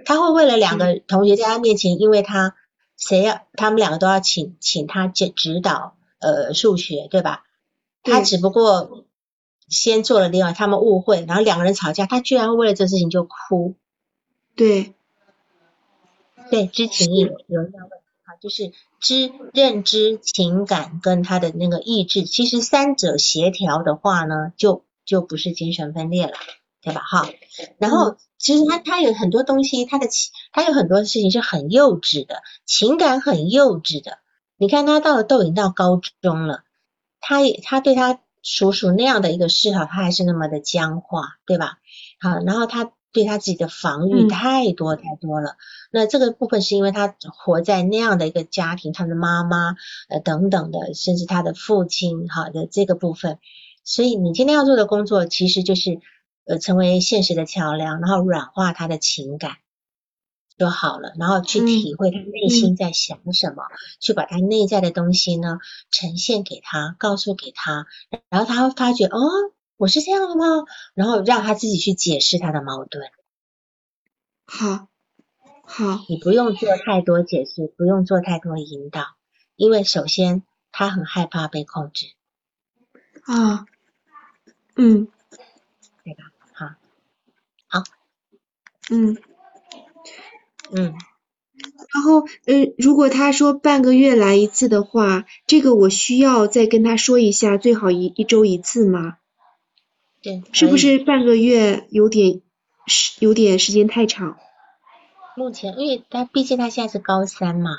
[0.06, 2.56] 他会为了两个同学在他面前，因为他
[2.98, 7.44] 谁要他们两个都要请请他指指导呃数学，对吧？
[8.03, 9.06] 他只不过
[9.68, 13.76] 先做了另外，他们误会，然后两个人吵架，他居然会为了这事情就哭。
[14.56, 14.94] 对
[16.49, 26.34] 对，知情意有有一样问题哈，就是知认知、情感跟他的那个意志，其实三者协调的话呢，就就不是精神分裂了，
[26.82, 27.02] 对吧？
[27.02, 27.30] 哈，
[27.78, 34.18] 然后其实他他有很多东西，他的情他有很多事情是很幼稚的，情感很幼稚的。
[34.57, 36.64] 你看他到了都已经到高中了，
[37.20, 41.78] 他也他对他叔叔那样的一个示好，他还是那么的僵化，对吧？
[42.20, 45.57] 好，然后他对他自己的防御嗯太多太多了。
[45.91, 49.76] 那这个部分是因为他活在那样的一个家庭，他的妈妈
[50.07, 53.40] 呃等等的，甚至他的父亲好的这个部分，
[53.84, 55.99] 所以你今天要做的工作其实就是
[56.49, 59.57] 呃成为现实的桥梁，然后软化他的情感，
[60.57, 63.67] 就好了，然后去体会他内心在想什么，
[63.99, 65.59] 去把他内在的东西呢
[65.91, 67.85] 呈现给他，告诉给他，
[68.30, 69.19] 然后他会发觉哦，
[69.77, 70.65] 我是这样的吗？
[70.95, 73.11] 然后让他自己去解释他的矛盾。
[74.47, 74.88] 好，
[75.63, 79.05] 好，你不用做太多解释，不用做太多引导，
[79.55, 82.07] 因为首先他很害怕被控制。
[83.26, 83.67] 啊，
[84.76, 85.07] 嗯，
[86.03, 86.23] 对吧？
[86.51, 86.76] 好，
[87.67, 87.84] 好，
[88.90, 89.18] 嗯。
[90.72, 90.94] 嗯，
[91.94, 99.18] 然后嗯，如果他说半个月来一次的话，这个我需要再跟他说一下，最好一一周一次吗？
[100.22, 102.41] 对，是不是半个月有点
[102.86, 104.38] 时有点时间太长？
[105.36, 107.72] 目前，因为他毕竟他现在是高三嘛，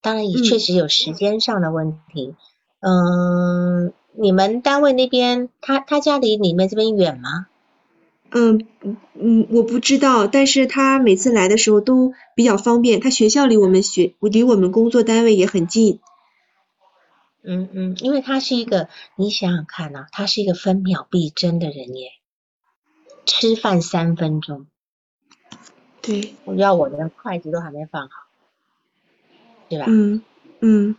[0.00, 2.34] 当然也确实有时间上的问题。
[2.80, 7.46] 嗯，你们单位那边，他他家离你们这边远吗？
[8.36, 8.66] 嗯
[9.14, 16.00] 嗯我不知道，但是他每次来的时候都比较方便，他学校离我们学离我们工作单位也很近。
[17.44, 22.10] 嗯嗯，因为他是一个，你想想看呐，他是一个分秒必争的人耶，
[23.24, 24.66] 吃饭三分钟。
[26.02, 28.24] 对，我要我的筷子都还没放好，
[29.68, 29.84] 对吧？
[29.86, 30.22] 嗯
[30.60, 30.96] 嗯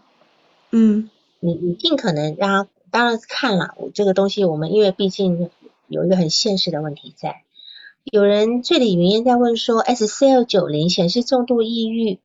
[0.71, 1.09] 嗯，
[1.41, 5.49] 你你尽可能让他，当然看了我这个东西，我们因为毕竟。
[5.87, 7.43] 有一个很现实的问题在，
[8.03, 12.19] 有人这里云烟在问说，SCL 九零显示重度抑郁，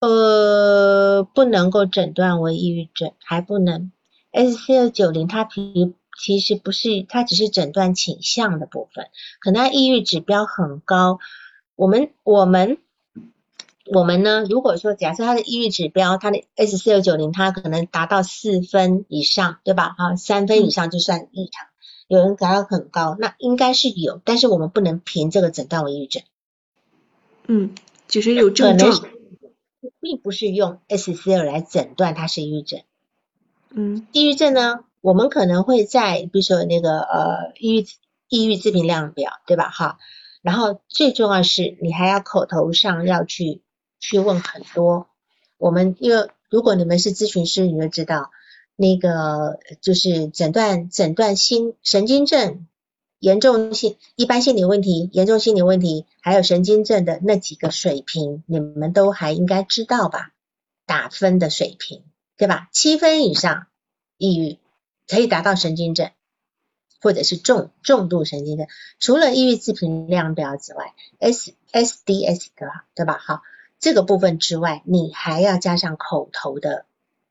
[0.00, 3.92] 呃，不能够诊断为抑郁症，还不能。
[4.32, 9.06] SCL 九零它其其实不是，它只是诊断倾向的部分，
[9.40, 11.18] 可能它抑郁指标很高。
[11.76, 12.78] 我们我们
[13.92, 19.94] 我们呢，如果说假设它的抑郁指标，它的 SCL 九零它可能达到四分以上，对吧？
[19.98, 21.66] 啊，三分以上就算异常。
[22.06, 26.22] 有人感到很高，那应该是有，但是我们不能凭这个诊断为抑郁症。
[27.46, 27.74] 嗯，
[28.08, 29.08] 就是有症状，
[30.00, 32.82] 并不是用 SCL 来诊断它是抑郁症。
[33.70, 37.86] 嗯，抑郁症呢，我们可能会在比如说那个呃抑郁
[38.28, 39.70] 抑郁自评量表，对吧？
[39.70, 39.98] 哈，
[40.42, 43.62] 然后最重要是你还要口头上要去
[43.98, 45.08] 去问很多。
[45.56, 48.30] 我们因为如果你们是咨询师，你就知道。
[48.76, 52.66] 那个就是诊断诊断心神经症
[53.18, 60.32] 严重性一般心理问题严重心理问题还有神经症的那几个水平，你们都还应该知道吧？
[60.86, 62.02] 打分的水平
[62.36, 62.68] 对吧？
[62.72, 63.68] 七分以上
[64.18, 64.58] 抑郁
[65.06, 66.10] 可以达到神经症
[67.00, 68.66] 或者是重重度神经症。
[68.98, 72.86] 除了抑郁自评量表之外，S S D S 对吧？
[72.94, 73.18] 对吧？
[73.18, 73.42] 好，
[73.78, 76.86] 这个部分之外，你还要加上口头的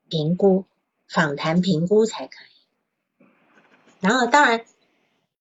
[0.10, 0.65] 评估。
[1.14, 2.34] 访谈评估才可
[3.19, 3.26] 以，
[3.99, 4.65] 然后当然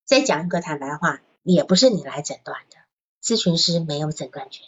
[0.05, 2.77] 再讲一个坦白话，也不是你来诊断的，
[3.23, 4.67] 咨询师没有诊断权，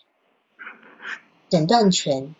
[1.51, 2.35] 诊断权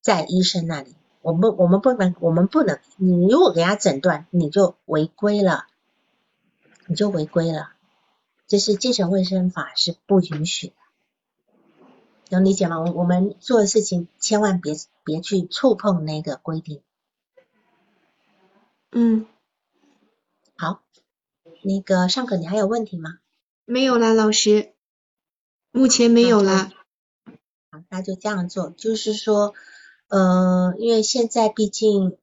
[0.00, 5.66] 在医生那里，我们我们不能我们不能，你如果给他诊断，你就违规了，
[6.86, 7.72] 你就违规了，
[8.46, 10.74] 这是精神卫生法是不允许的，
[12.28, 12.78] 能理解吗？
[12.78, 16.80] 我我们做的事情千万别别去触碰那个规定。
[18.92, 19.26] 嗯，
[20.56, 20.82] 好，
[21.62, 23.18] 那个上课你还有问题吗？
[23.64, 24.74] 没有啦，老师，
[25.70, 26.72] 目前没有啦。
[27.70, 29.54] 好，那就这样做，就是说，
[30.08, 32.18] 呃，因为现在毕竟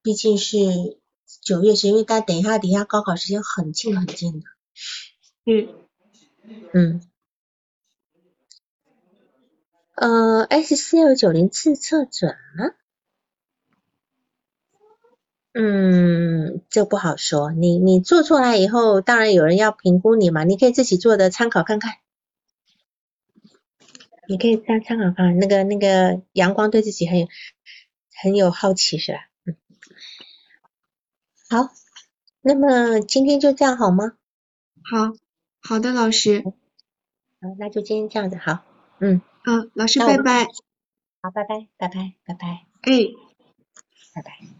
[0.00, 1.00] 毕竟是
[1.42, 4.46] 九月，因为但等一下，等一下高考时间很近很近的。
[5.44, 5.74] 嗯
[6.72, 7.00] 嗯，
[9.96, 12.74] 呃，S C L 九零自测准吗？
[15.52, 17.50] 嗯，这不好说。
[17.50, 20.44] 你你做出来以后，当然有人要评估你嘛。
[20.44, 21.94] 你可以自己做的参考看看，
[24.28, 25.38] 你可以参参考看看。
[25.38, 27.28] 那个那个阳光对自己很有
[28.22, 29.18] 很有好奇是吧？
[29.44, 29.56] 嗯，
[31.48, 31.72] 好，
[32.42, 34.12] 那么今天就这样好吗？
[34.82, 35.12] 好，
[35.60, 36.44] 好的，老师。
[36.44, 38.62] 好，那就今天这样子，好，
[39.00, 40.44] 嗯，嗯，老师拜拜。
[41.22, 42.46] 好，拜拜，拜拜，拜拜。
[42.82, 42.92] 哎，
[44.14, 44.59] 拜拜。